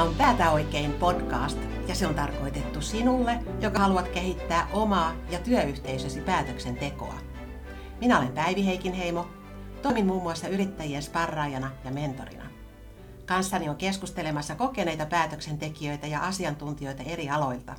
Tämä 0.00 0.10
on 0.10 0.16
Päätä 0.16 0.50
oikein 0.50 0.92
podcast 0.92 1.58
ja 1.88 1.94
se 1.94 2.06
on 2.06 2.14
tarkoitettu 2.14 2.80
sinulle, 2.80 3.38
joka 3.60 3.78
haluat 3.78 4.08
kehittää 4.08 4.68
omaa 4.72 5.14
ja 5.30 5.38
työyhteisösi 5.38 6.20
päätöksentekoa. 6.20 7.14
Minä 8.00 8.18
olen 8.18 8.32
Päivi 8.32 8.66
Heikinheimo, 8.66 9.26
toimin 9.82 10.06
muun 10.06 10.22
muassa 10.22 10.48
yrittäjien 10.48 11.02
sparraajana 11.02 11.70
ja 11.84 11.90
mentorina. 11.90 12.44
Kanssani 13.26 13.68
on 13.68 13.76
keskustelemassa 13.76 14.54
kokeneita 14.54 15.06
päätöksentekijöitä 15.06 16.06
ja 16.06 16.20
asiantuntijoita 16.20 17.02
eri 17.02 17.30
aloilta. 17.30 17.74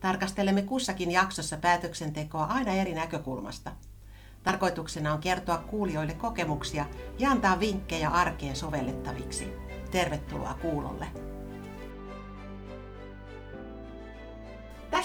Tarkastelemme 0.00 0.62
kussakin 0.62 1.10
jaksossa 1.10 1.56
päätöksentekoa 1.56 2.44
aina 2.44 2.72
eri 2.72 2.94
näkökulmasta. 2.94 3.72
Tarkoituksena 4.42 5.12
on 5.12 5.20
kertoa 5.20 5.58
kuulijoille 5.58 6.14
kokemuksia 6.14 6.86
ja 7.18 7.30
antaa 7.30 7.60
vinkkejä 7.60 8.08
arkeen 8.08 8.56
sovellettaviksi. 8.56 9.52
Tervetuloa 9.90 10.54
kuulolle! 10.54 11.06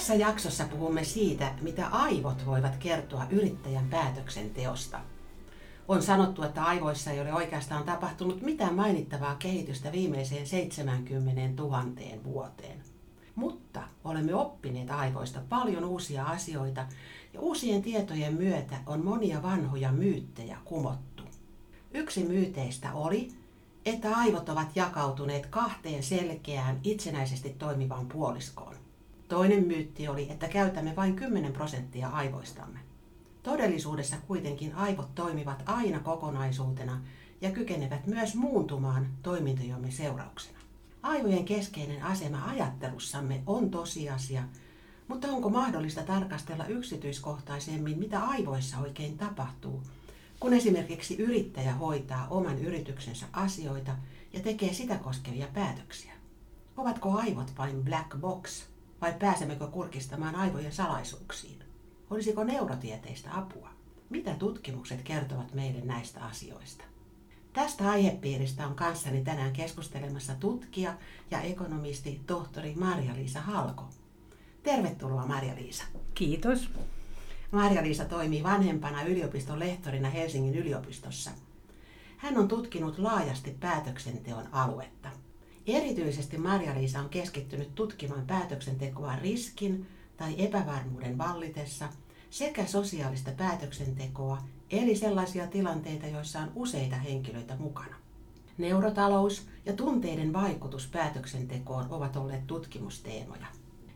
Tässä 0.05 0.23
jaksossa 0.23 0.65
puhumme 0.65 1.03
siitä, 1.03 1.53
mitä 1.61 1.87
aivot 1.87 2.45
voivat 2.45 2.77
kertoa 2.77 3.25
yrittäjän 3.29 3.87
päätöksenteosta. 3.89 4.99
On 5.87 6.03
sanottu, 6.03 6.43
että 6.43 6.63
aivoissa 6.63 7.11
ei 7.11 7.21
ole 7.21 7.33
oikeastaan 7.33 7.83
tapahtunut 7.83 8.41
mitään 8.41 8.75
mainittavaa 8.75 9.35
kehitystä 9.35 9.91
viimeiseen 9.91 10.47
70 10.47 11.61
000 11.63 11.83
vuoteen. 12.23 12.83
Mutta 13.35 13.83
olemme 14.03 14.35
oppineet 14.35 14.91
aivoista 14.91 15.41
paljon 15.49 15.85
uusia 15.85 16.25
asioita 16.25 16.85
ja 17.33 17.39
uusien 17.39 17.81
tietojen 17.81 18.33
myötä 18.33 18.75
on 18.85 19.05
monia 19.05 19.43
vanhoja 19.43 19.91
myyttejä 19.91 20.57
kumottu. 20.65 21.23
Yksi 21.93 22.23
myyteistä 22.23 22.93
oli, 22.93 23.31
että 23.85 24.17
aivot 24.17 24.49
ovat 24.49 24.75
jakautuneet 24.75 25.45
kahteen 25.45 26.03
selkeään 26.03 26.79
itsenäisesti 26.83 27.49
toimivaan 27.49 28.07
puoliskoon. 28.07 28.84
Toinen 29.27 29.67
myytti 29.67 30.07
oli, 30.07 30.31
että 30.31 30.47
käytämme 30.47 30.95
vain 30.95 31.15
10 31.15 31.53
prosenttia 31.53 32.07
aivoistamme. 32.07 32.79
Todellisuudessa 33.43 34.17
kuitenkin 34.27 34.75
aivot 34.75 35.15
toimivat 35.15 35.63
aina 35.65 35.99
kokonaisuutena 35.99 37.01
ja 37.41 37.51
kykenevät 37.51 38.07
myös 38.07 38.35
muuntumaan 38.35 39.07
toimintojemme 39.23 39.91
seurauksena. 39.91 40.59
Aivojen 41.01 41.45
keskeinen 41.45 42.03
asema 42.03 42.45
ajattelussamme 42.45 43.43
on 43.45 43.71
tosiasia, 43.71 44.43
mutta 45.07 45.27
onko 45.27 45.49
mahdollista 45.49 46.03
tarkastella 46.03 46.65
yksityiskohtaisemmin, 46.65 47.99
mitä 47.99 48.23
aivoissa 48.23 48.77
oikein 48.77 49.17
tapahtuu, 49.17 49.83
kun 50.39 50.53
esimerkiksi 50.53 51.15
yrittäjä 51.15 51.73
hoitaa 51.73 52.27
oman 52.29 52.59
yrityksensä 52.59 53.25
asioita 53.33 53.95
ja 54.33 54.39
tekee 54.39 54.73
sitä 54.73 54.97
koskevia 54.97 55.47
päätöksiä? 55.53 56.13
Ovatko 56.77 57.17
aivot 57.17 57.51
vain 57.57 57.83
black 57.83 58.17
box 58.17 58.63
vai 59.05 59.13
pääsemmekö 59.19 59.67
kurkistamaan 59.67 60.35
aivojen 60.35 60.71
salaisuuksiin? 60.71 61.59
Olisiko 62.09 62.43
neurotieteistä 62.43 63.29
apua? 63.33 63.69
Mitä 64.09 64.35
tutkimukset 64.35 65.01
kertovat 65.01 65.53
meille 65.53 65.81
näistä 65.81 66.25
asioista? 66.25 66.83
Tästä 67.53 67.89
aihepiiristä 67.89 68.67
on 68.67 68.75
kanssani 68.75 69.23
tänään 69.23 69.53
keskustelemassa 69.53 70.35
tutkija 70.35 70.93
ja 71.31 71.41
ekonomisti 71.41 72.21
tohtori 72.27 72.75
Marja-Liisa 72.75 73.41
Halko. 73.41 73.83
Tervetuloa 74.63 75.25
Marja-Liisa. 75.25 75.83
Kiitos. 76.13 76.69
Marja-Liisa 77.51 78.05
toimii 78.05 78.43
vanhempana 78.43 79.03
yliopiston 79.03 79.59
lehtorina 79.59 80.09
Helsingin 80.09 80.55
yliopistossa. 80.55 81.31
Hän 82.17 82.37
on 82.37 82.47
tutkinut 82.47 82.99
laajasti 82.99 83.57
päätöksenteon 83.59 84.47
aluetta. 84.51 85.09
Erityisesti 85.67 86.37
Marja-Liisa 86.37 86.99
on 86.99 87.09
keskittynyt 87.09 87.75
tutkimaan 87.75 88.27
päätöksentekoa 88.27 89.15
riskin 89.15 89.87
tai 90.17 90.35
epävarmuuden 90.37 91.17
vallitessa 91.17 91.89
sekä 92.29 92.65
sosiaalista 92.65 93.31
päätöksentekoa, 93.31 94.37
eli 94.69 94.95
sellaisia 94.95 95.47
tilanteita, 95.47 96.07
joissa 96.07 96.39
on 96.39 96.51
useita 96.55 96.95
henkilöitä 96.95 97.55
mukana. 97.55 97.95
Neurotalous 98.57 99.47
ja 99.65 99.73
tunteiden 99.73 100.33
vaikutus 100.33 100.87
päätöksentekoon 100.87 101.87
ovat 101.89 102.15
olleet 102.15 102.47
tutkimusteemoja. 102.47 103.47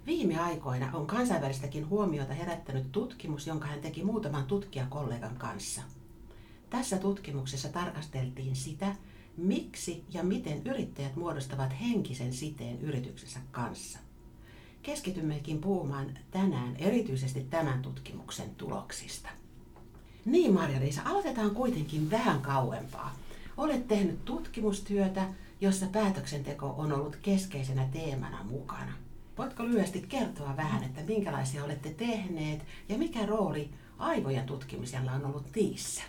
Viime 0.06 0.40
aikoina 0.40 0.90
on 0.94 1.08
kansainvälistäkin 1.08 1.90
huomiota 1.90 2.34
herättänyt 2.34 2.92
tutkimus, 2.92 3.48
jonka 3.48 3.68
hän 3.68 3.82
teki 3.82 4.04
muutaman 4.04 4.46
tutkijakollegan 4.46 5.36
kanssa. 5.36 5.82
Tässä 6.70 6.98
tutkimuksessa 6.98 7.70
tarkasteltiin 7.70 8.56
sitä, 8.56 8.96
miksi 9.40 10.04
ja 10.14 10.24
miten 10.24 10.62
yrittäjät 10.66 11.16
muodostavat 11.16 11.74
henkisen 11.82 12.34
siteen 12.34 12.82
yrityksensä 12.82 13.40
kanssa. 13.52 14.00
Keskitymmekin 14.84 15.62
puhumaan 15.62 16.18
tänään 16.32 16.76
erityisesti 16.76 17.46
tämän 17.50 17.82
tutkimuksen 17.82 18.50
tuloksista. 18.58 19.30
Niin 20.26 20.54
Marja-Liisa, 20.54 21.02
aloitetaan 21.06 21.52
kuitenkin 21.52 22.12
vähän 22.12 22.42
kauempaa. 22.42 23.16
Olet 23.58 23.88
tehnyt 23.88 24.26
tutkimustyötä, 24.26 25.26
jossa 25.62 25.86
päätöksenteko 25.86 26.76
on 26.78 26.92
ollut 26.92 27.16
keskeisenä 27.22 27.88
teemana 27.94 28.44
mukana. 28.44 28.92
Voitko 29.38 29.66
lyhyesti 29.66 30.06
kertoa 30.10 30.58
vähän, 30.58 30.84
että 30.84 31.02
minkälaisia 31.02 31.64
olette 31.64 31.90
tehneet 31.90 32.62
ja 32.90 32.98
mikä 32.98 33.26
rooli 33.26 33.70
aivojen 33.98 34.46
tutkimisella 34.46 35.12
on 35.12 35.26
ollut 35.26 35.46
niissä? 35.56 36.04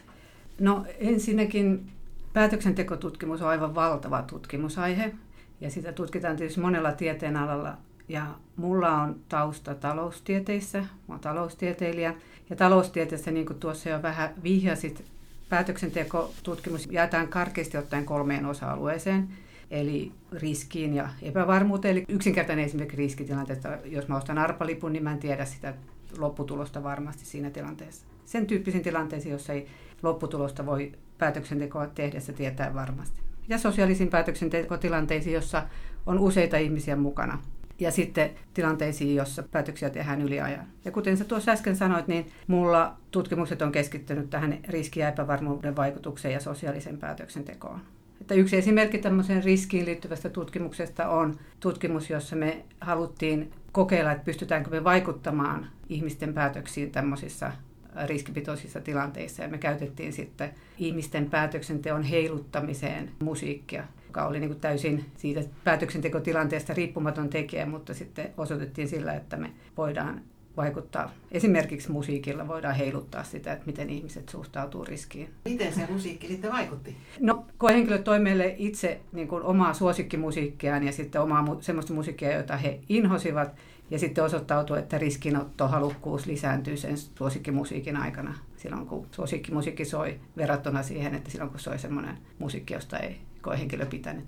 No 0.60 0.84
ensinnäkin 0.98 1.92
päätöksentekotutkimus 2.32 3.42
on 3.42 3.48
aivan 3.48 3.74
valtava 3.74 4.22
tutkimusaihe 4.22 5.14
ja 5.60 5.70
sitä 5.70 5.92
tutkitaan 5.92 6.36
tietysti 6.36 6.60
monella 6.60 6.92
tieteenalalla. 6.92 7.76
Ja 8.08 8.26
mulla 8.56 9.02
on 9.02 9.16
tausta 9.28 9.74
taloustieteissä, 9.74 10.78
mä 10.78 11.14
oon 11.14 11.20
taloustieteilijä. 11.20 12.14
Ja 12.50 12.56
taloustieteessä, 12.56 13.30
niin 13.30 13.46
kuin 13.46 13.58
tuossa 13.58 13.88
jo 13.88 14.02
vähän 14.02 14.34
vihjasit, 14.42 15.04
päätöksentekotutkimus 15.48 16.88
jaetaan 16.90 17.28
karkeasti 17.28 17.78
ottaen 17.78 18.04
kolmeen 18.04 18.46
osa-alueeseen 18.46 19.28
eli 19.70 20.12
riskiin 20.32 20.94
ja 20.94 21.08
epävarmuuteen. 21.22 21.92
Eli 21.92 22.04
yksinkertainen 22.08 22.64
esimerkki 22.64 22.96
riskitilanteesta, 22.96 23.69
jos 23.84 24.08
mä 24.08 24.16
ostan 24.16 24.38
arpalipun, 24.38 24.92
niin 24.92 25.02
mä 25.02 25.12
en 25.12 25.19
tiedä 25.19 25.44
sitä 25.44 25.74
lopputulosta 26.19 26.82
varmasti 26.82 27.24
siinä 27.24 27.50
tilanteessa. 27.50 28.06
Sen 28.24 28.46
tyyppisiin 28.46 28.82
tilanteisiin, 28.82 29.32
jossa 29.32 29.52
ei 29.52 29.66
lopputulosta 30.02 30.66
voi 30.66 30.92
päätöksentekoa 31.20 31.86
tehdessä 31.86 32.32
tietää 32.32 32.75
varmasti. 32.75 33.20
Ja 33.48 33.58
sosiaalisiin 33.58 34.10
päätöksentekotilanteisiin, 34.10 35.34
jossa 35.34 35.62
on 36.06 36.19
useita 36.19 36.56
ihmisiä 36.56 36.97
mukana. 36.97 37.38
Ja 37.78 37.91
sitten 37.91 38.31
tilanteisiin, 38.54 39.14
jossa 39.14 39.42
päätöksiä 39.42 39.91
tehdään 39.91 40.22
yliajan. 40.22 40.66
Ja 40.84 40.91
kuten 40.91 41.16
sä 41.16 41.25
tuossa 41.25 41.53
äsken 41.53 41.76
sanoit, 41.76 42.08
niin 42.08 42.26
mulla 42.47 42.97
tutkimukset 43.10 43.62
on 43.62 43.72
keskittynyt 43.72 44.31
tähän 44.31 44.58
riski- 44.69 45.00
ja 45.00 45.08
epävarmuuden 45.08 45.76
vaikutukseen 45.76 46.34
ja 46.34 46.41
sosiaalisen 46.41 46.98
päätöksentekoon. 46.98 47.81
Että 48.20 48.34
yksi 48.34 48.56
esimerkki 48.56 48.98
tämmöiseen 48.98 49.44
riskiin 49.44 49.87
liittyvästä 49.87 50.28
tutkimuksesta 50.28 51.08
on 51.08 51.38
tutkimus, 51.60 52.10
jossa 52.10 52.37
me 52.37 52.64
haluttiin 52.81 53.52
kokeilla, 53.72 54.12
että 54.12 54.25
pystytäänkö 54.25 54.70
me 54.70 54.84
vaikuttamaan 54.84 55.66
ihmisten 55.88 56.34
päätöksiin 56.34 56.91
tämmöisissä 56.91 57.52
riskipitoisissa 58.06 58.80
tilanteissa. 58.80 59.42
Ja 59.42 59.48
me 59.48 59.58
käytettiin 59.58 60.12
sitten 60.12 60.50
ihmisten 60.78 61.30
päätöksenteon 61.30 62.02
heiluttamiseen 62.02 63.10
musiikkia, 63.22 63.84
joka 64.06 64.26
oli 64.26 64.40
niin 64.40 64.50
kuin 64.50 64.60
täysin 64.60 65.04
siitä 65.16 65.40
päätöksentekotilanteesta 65.64 66.74
riippumaton 66.74 67.28
tekijä, 67.28 67.66
mutta 67.66 67.94
sitten 67.94 68.30
osoitettiin 68.36 68.88
sillä, 68.88 69.14
että 69.14 69.37
me 69.37 69.50
voidaan 69.76 70.22
vaikuttaa. 70.56 71.10
Esimerkiksi 71.32 71.90
musiikilla 71.90 72.48
voidaan 72.48 72.75
heiluttaa 72.75 73.25
sitä, 73.25 73.52
että 73.52 73.66
miten 73.66 73.90
ihmiset 73.90 74.28
suhtautuu 74.28 74.84
riskiin. 74.84 75.28
Miten 75.44 75.75
se 75.75 75.86
musiikki 75.90 76.26
sitten 76.26 76.52
vaikutti? 76.52 76.96
No, 77.20 77.44
koehenkilöt 77.58 78.04
toi 78.04 78.20
meille 78.20 78.54
itse 78.58 79.00
niin 79.12 79.28
kuin 79.28 79.43
omaa 79.43 79.75
suosikkimusiikkiaan 79.75 80.84
ja 80.84 80.93
sitten 80.93 81.20
omaa 81.20 81.56
semmoista 81.60 81.93
musiikkia, 81.93 82.36
jota 82.36 82.56
he 82.56 82.81
inhosivat. 82.88 83.54
Ja 83.90 83.98
sitten 83.98 84.25
osoittautui, 84.25 84.78
että 84.78 84.98
riskinottohalukkuus 84.98 86.26
lisääntyy 86.26 86.76
sen 86.76 86.98
suosikkimusiikin 86.98 87.96
aikana 87.96 88.34
silloin, 88.56 88.87
kun 88.87 89.06
suosikkimusiikki 89.10 89.84
soi 89.84 90.20
verrattuna 90.37 90.82
siihen, 90.82 91.14
että 91.14 91.31
silloin 91.31 91.50
kun 91.50 91.60
soi 91.60 91.78
semmoinen 91.78 92.19
musiikki, 92.38 92.75
josta 92.75 92.98
ei 92.98 93.20
koehenkilö 93.42 93.87
pitänyt. 93.87 94.25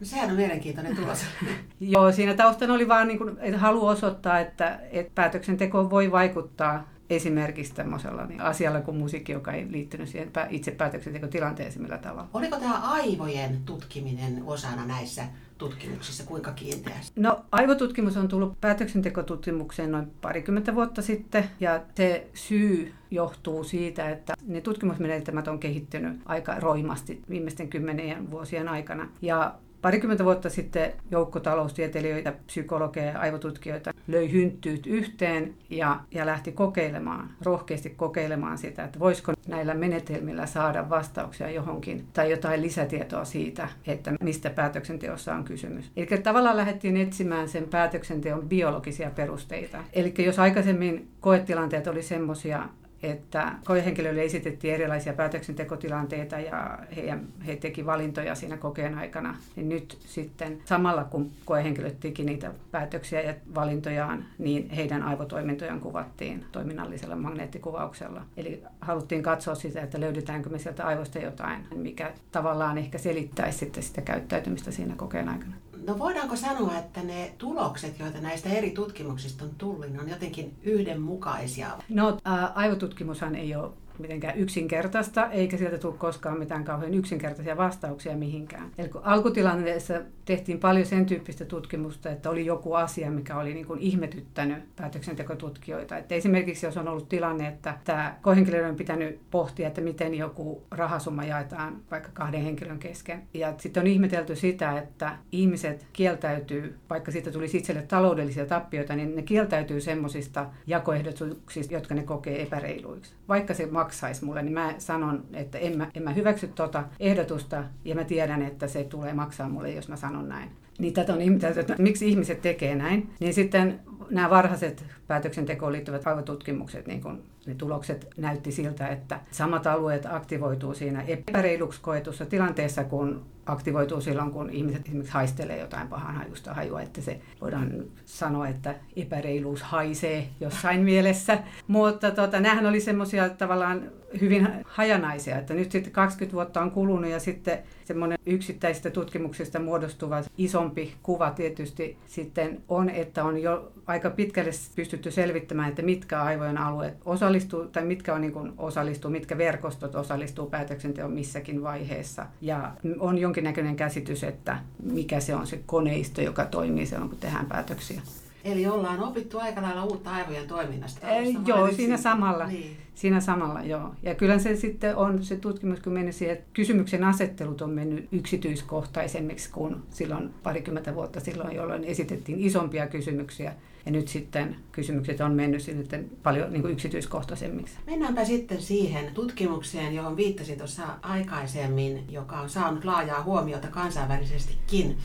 No 0.00 0.06
sehän 0.06 0.30
on 0.30 0.36
mielenkiintoinen 0.36 0.96
tulos. 0.96 1.18
Joo, 1.80 2.12
siinä 2.12 2.34
taustana 2.34 2.74
oli 2.74 2.88
vaan 2.88 3.08
niin 3.08 3.18
kuin, 3.18 3.36
että 3.40 3.58
halu 3.58 3.86
osoittaa, 3.86 4.40
että, 4.40 4.80
että 4.90 5.12
päätöksenteko 5.14 5.90
voi 5.90 6.12
vaikuttaa 6.12 6.88
esimerkiksi 7.10 7.74
tämmöisellä 7.74 8.26
niin 8.26 8.40
asialla 8.40 8.80
kuin 8.80 8.96
musiikki, 8.96 9.32
joka 9.32 9.52
ei 9.52 9.66
liittynyt 9.70 10.08
siihen 10.08 10.30
itse 10.50 10.70
päätöksentekotilanteeseen 10.70 11.82
millä 11.82 11.98
tavalla. 11.98 12.28
Oliko 12.34 12.56
tämä 12.56 12.78
aivojen 12.78 13.62
tutkiminen 13.64 14.42
osana 14.46 14.86
näissä 14.86 15.24
tutkimuksissa, 15.68 16.24
kuinka 16.24 16.52
kiinteästi? 16.52 17.20
No 17.20 17.44
aivotutkimus 17.52 18.16
on 18.16 18.28
tullut 18.28 18.60
päätöksentekotutkimukseen 18.60 19.92
noin 19.92 20.10
parikymmentä 20.20 20.74
vuotta 20.74 21.02
sitten 21.02 21.50
ja 21.60 21.80
se 21.94 22.26
syy 22.34 22.94
johtuu 23.10 23.64
siitä, 23.64 24.10
että 24.10 24.34
ne 24.46 24.60
tutkimusmenetelmät 24.60 25.48
on 25.48 25.58
kehittynyt 25.58 26.20
aika 26.26 26.60
roimasti 26.60 27.22
viimeisten 27.30 27.68
kymmenien 27.68 28.30
vuosien 28.30 28.68
aikana. 28.68 29.08
Ja 29.22 29.54
parikymmentä 29.84 30.24
vuotta 30.24 30.50
sitten 30.50 30.92
joukko 31.10 31.40
taloustieteilijöitä, 31.40 32.32
psykologeja 32.46 33.12
ja 33.12 33.20
aivotutkijoita 33.20 33.94
löi 34.06 34.32
hynttyyt 34.32 34.86
yhteen 34.86 35.54
ja, 35.70 36.00
ja 36.10 36.26
lähti 36.26 36.52
kokeilemaan, 36.52 37.30
rohkeasti 37.42 37.90
kokeilemaan 37.90 38.58
sitä, 38.58 38.84
että 38.84 38.98
voisiko 38.98 39.32
näillä 39.48 39.74
menetelmillä 39.74 40.46
saada 40.46 40.90
vastauksia 40.90 41.50
johonkin 41.50 42.06
tai 42.12 42.30
jotain 42.30 42.62
lisätietoa 42.62 43.24
siitä, 43.24 43.68
että 43.86 44.12
mistä 44.20 44.50
päätöksenteossa 44.50 45.34
on 45.34 45.44
kysymys. 45.44 45.90
Eli 45.96 46.06
tavallaan 46.22 46.56
lähdettiin 46.56 46.96
etsimään 46.96 47.48
sen 47.48 47.64
päätöksenteon 47.64 48.48
biologisia 48.48 49.10
perusteita. 49.10 49.78
Eli 49.92 50.14
jos 50.18 50.38
aikaisemmin 50.38 51.08
koetilanteet 51.20 51.86
oli 51.86 52.02
semmoisia, 52.02 52.68
että 53.10 53.52
koehenkilöille 53.64 54.22
esitettiin 54.22 54.74
erilaisia 54.74 55.12
päätöksentekotilanteita 55.12 56.38
ja 56.38 56.78
he, 56.96 57.18
he 57.46 57.56
teki 57.56 57.86
valintoja 57.86 58.34
siinä 58.34 58.56
kokeen 58.56 58.98
aikana. 58.98 59.36
Niin 59.56 59.68
nyt 59.68 59.98
sitten 60.06 60.58
samalla 60.64 61.04
kun 61.04 61.30
koehenkilöt 61.44 62.00
teki 62.00 62.24
niitä 62.24 62.50
päätöksiä 62.70 63.20
ja 63.20 63.34
valintojaan, 63.54 64.24
niin 64.38 64.70
heidän 64.70 65.02
aivotoimintojaan 65.02 65.80
kuvattiin 65.80 66.44
toiminnallisella 66.52 67.16
magneettikuvauksella. 67.16 68.22
Eli 68.36 68.62
haluttiin 68.80 69.22
katsoa 69.22 69.54
sitä, 69.54 69.80
että 69.80 70.00
löydetäänkö 70.00 70.50
me 70.50 70.58
sieltä 70.58 70.86
aivoista 70.86 71.18
jotain, 71.18 71.66
mikä 71.74 72.12
tavallaan 72.32 72.78
ehkä 72.78 72.98
selittäisi 72.98 73.58
sitten 73.58 73.82
sitä 73.82 74.00
käyttäytymistä 74.00 74.70
siinä 74.70 74.96
kokeen 74.96 75.28
aikana. 75.28 75.63
No 75.86 75.98
voidaanko 75.98 76.36
sanoa, 76.36 76.78
että 76.78 77.02
ne 77.02 77.34
tulokset, 77.38 77.98
joita 77.98 78.20
näistä 78.20 78.48
eri 78.48 78.70
tutkimuksista 78.70 79.44
on 79.44 79.50
tullut, 79.58 79.86
on 80.00 80.08
jotenkin 80.08 80.56
yhdenmukaisia? 80.62 81.68
No 81.88 82.18
aivotutkimushan 82.54 83.34
ei 83.34 83.54
ole 83.54 83.70
mitenkään 83.98 84.38
yksinkertaista, 84.38 85.30
eikä 85.30 85.56
sieltä 85.56 85.78
tule 85.78 85.94
koskaan 85.98 86.38
mitään 86.38 86.64
kauhean 86.64 86.94
yksinkertaisia 86.94 87.56
vastauksia 87.56 88.16
mihinkään. 88.16 88.70
Eli 88.78 88.88
kun 88.88 89.00
alkutilanteessa 89.04 89.94
tehtiin 90.24 90.60
paljon 90.60 90.86
sen 90.86 91.06
tyyppistä 91.06 91.44
tutkimusta, 91.44 92.10
että 92.10 92.30
oli 92.30 92.46
joku 92.46 92.74
asia, 92.74 93.10
mikä 93.10 93.38
oli 93.38 93.54
niin 93.54 93.66
kuin 93.66 93.80
ihmetyttänyt 93.80 94.76
päätöksentekotutkijoita. 94.76 95.96
Että 95.98 96.14
esimerkiksi 96.14 96.66
jos 96.66 96.76
on 96.76 96.88
ollut 96.88 97.08
tilanne, 97.08 97.48
että 97.48 97.78
tämä 97.84 98.16
kohenkilö 98.22 98.68
on 98.68 98.76
pitänyt 98.76 99.20
pohtia, 99.30 99.68
että 99.68 99.80
miten 99.80 100.14
joku 100.14 100.62
rahasumma 100.70 101.24
jaetaan 101.24 101.76
vaikka 101.90 102.08
kahden 102.12 102.42
henkilön 102.42 102.78
kesken. 102.78 103.22
Ja 103.34 103.54
sitten 103.58 103.80
on 103.80 103.86
ihmetelty 103.86 104.36
sitä, 104.36 104.78
että 104.78 105.16
ihmiset 105.32 105.86
kieltäytyy, 105.92 106.78
vaikka 106.90 107.10
siitä 107.10 107.30
tulisi 107.30 107.56
itselle 107.56 107.82
taloudellisia 107.82 108.46
tappioita, 108.46 108.96
niin 108.96 109.16
ne 109.16 109.22
kieltäytyy 109.22 109.80
semmoisista 109.80 110.46
jakoehdotuksista, 110.66 111.74
jotka 111.74 111.94
ne 111.94 112.02
kokee 112.02 112.42
epäreiluiksi. 112.42 113.14
Vaikka 113.28 113.54
se 113.54 113.66
maksaisi 113.84 114.24
mulle, 114.24 114.42
niin 114.42 114.54
mä 114.54 114.74
sanon, 114.78 115.24
että 115.32 115.58
en 115.58 115.78
mä, 115.78 115.86
en 115.94 116.02
mä 116.02 116.12
hyväksy 116.12 116.48
tuota 116.48 116.84
ehdotusta 117.00 117.64
ja 117.84 117.94
mä 117.94 118.04
tiedän, 118.04 118.42
että 118.42 118.66
se 118.68 118.84
tulee 118.84 119.14
maksaa 119.14 119.48
mulle, 119.48 119.70
jos 119.70 119.88
mä 119.88 119.96
sanon 119.96 120.28
näin. 120.28 120.50
Niin 120.78 120.94
tätä 120.94 121.12
on 121.12 121.20
ihmetelty, 121.20 121.60
että 121.60 121.74
miksi 121.78 122.08
ihmiset 122.08 122.42
tekee 122.42 122.74
näin. 122.74 123.10
Niin 123.20 123.34
sitten 123.34 123.80
nämä 124.10 124.30
varhaiset 124.30 124.84
päätöksentekoon 125.06 125.72
liittyvät 125.72 126.06
aivotutkimukset, 126.06 126.86
niin 126.86 127.02
kun 127.02 127.22
ne 127.46 127.54
tulokset 127.54 128.08
näytti 128.16 128.52
siltä, 128.52 128.88
että 128.88 129.20
samat 129.30 129.66
alueet 129.66 130.06
aktivoituu 130.06 130.74
siinä 130.74 131.02
epäreiluksi 131.02 131.80
koetussa 131.80 132.26
tilanteessa, 132.26 132.84
kun 132.84 133.24
aktivoituu 133.46 134.00
silloin, 134.00 134.30
kun 134.30 134.50
ihmiset 134.50 134.86
esimerkiksi 134.86 135.12
haistelee 135.12 135.58
jotain 135.58 135.88
pahan 135.88 136.14
hajusta 136.14 136.54
hajua, 136.54 136.82
että 136.82 137.00
se 137.00 137.20
voidaan 137.40 137.84
sanoa, 138.04 138.48
että 138.48 138.74
epäreiluus 138.96 139.62
haisee 139.62 140.28
jossain 140.40 140.80
mielessä. 140.90 141.38
Mutta 141.66 142.10
tota, 142.10 142.40
nämähän 142.40 142.66
oli 142.66 142.80
semmoisia 142.80 143.28
tavallaan 143.28 143.90
hyvin 144.20 144.48
hajanaisia, 144.64 145.38
että 145.38 145.54
nyt 145.54 145.72
sitten 145.72 145.92
20 145.92 146.34
vuotta 146.34 146.60
on 146.60 146.70
kulunut 146.70 147.10
ja 147.10 147.20
sitten 147.20 147.58
semmoinen 147.84 148.18
yksittäisistä 148.26 148.90
tutkimuksista 148.90 149.58
muodostuva 149.58 150.22
isompi 150.38 150.94
kuva 151.02 151.30
tietysti 151.30 151.98
sitten 152.06 152.62
on, 152.68 152.90
että 152.90 153.24
on 153.24 153.42
jo 153.42 153.72
aika 153.86 154.10
pitkälle 154.10 154.50
pystytty 154.76 155.10
selvittämään, 155.10 155.68
että 155.68 155.82
mitkä 155.82 156.22
aivojen 156.22 156.58
alueet 156.58 156.94
osallistuu 157.34 157.66
tai 157.66 157.84
mitkä 157.84 158.14
on 158.14 158.20
niin 158.20 158.32
kuin 158.32 158.52
osallistuu, 158.58 159.10
mitkä 159.10 159.38
verkostot 159.38 159.94
osallistuu 159.94 160.46
päätöksenteon 160.46 161.12
missäkin 161.12 161.62
vaiheessa. 161.62 162.26
Ja 162.40 162.72
on 162.98 163.18
jonkinnäköinen 163.18 163.76
käsitys, 163.76 164.24
että 164.24 164.58
mikä 164.82 165.20
se 165.20 165.34
on 165.34 165.46
se 165.46 165.60
koneisto, 165.66 166.20
joka 166.20 166.44
toimii 166.44 166.86
silloin, 166.86 167.10
kun 167.10 167.18
tehdään 167.18 167.46
päätöksiä. 167.46 168.00
Eli 168.44 168.66
ollaan 168.66 169.00
opittu 169.00 169.38
aika 169.38 169.62
lailla 169.62 169.84
uutta 169.84 170.10
aivojen 170.10 170.46
toiminnasta. 170.46 171.08
Ei, 171.08 171.36
joo, 171.46 171.72
siinä 171.72 171.96
samalla. 171.96 172.46
Niin. 172.46 172.76
Siinä 172.94 173.20
samalla, 173.20 173.62
joo. 173.62 173.94
Ja 174.02 174.14
kyllä 174.14 174.38
se 174.38 174.56
sitten 174.56 174.96
on 174.96 175.24
se 175.24 175.36
tutkimus, 175.36 175.80
kun 175.80 175.92
mennyt 175.92 176.14
siihen, 176.14 176.36
että 176.36 176.50
kysymyksen 176.52 177.04
asettelut 177.04 177.62
on 177.62 177.70
mennyt 177.70 178.08
yksityiskohtaisemmiksi 178.12 179.50
kuin 179.50 179.76
silloin 179.90 180.30
parikymmentä 180.42 180.94
vuotta 180.94 181.20
silloin, 181.20 181.56
jolloin 181.56 181.84
esitettiin 181.84 182.40
isompia 182.40 182.86
kysymyksiä. 182.86 183.54
Ja 183.86 183.92
nyt 183.92 184.08
sitten 184.08 184.56
kysymykset 184.72 185.20
on 185.20 185.32
mennyt 185.32 185.62
sitten 185.62 186.10
paljon 186.22 186.52
niin 186.52 186.62
kuin 186.62 186.72
yksityiskohtaisemmiksi. 186.72 187.78
Mennäänpä 187.86 188.24
sitten 188.24 188.62
siihen 188.62 189.14
tutkimukseen, 189.14 189.94
johon 189.94 190.16
viittasin 190.16 190.58
tuossa 190.58 190.82
aikaisemmin, 191.02 192.04
joka 192.08 192.40
on 192.40 192.50
saanut 192.50 192.84
laajaa 192.84 193.22
huomiota 193.22 193.68
kansainvälisestikin 193.68 194.96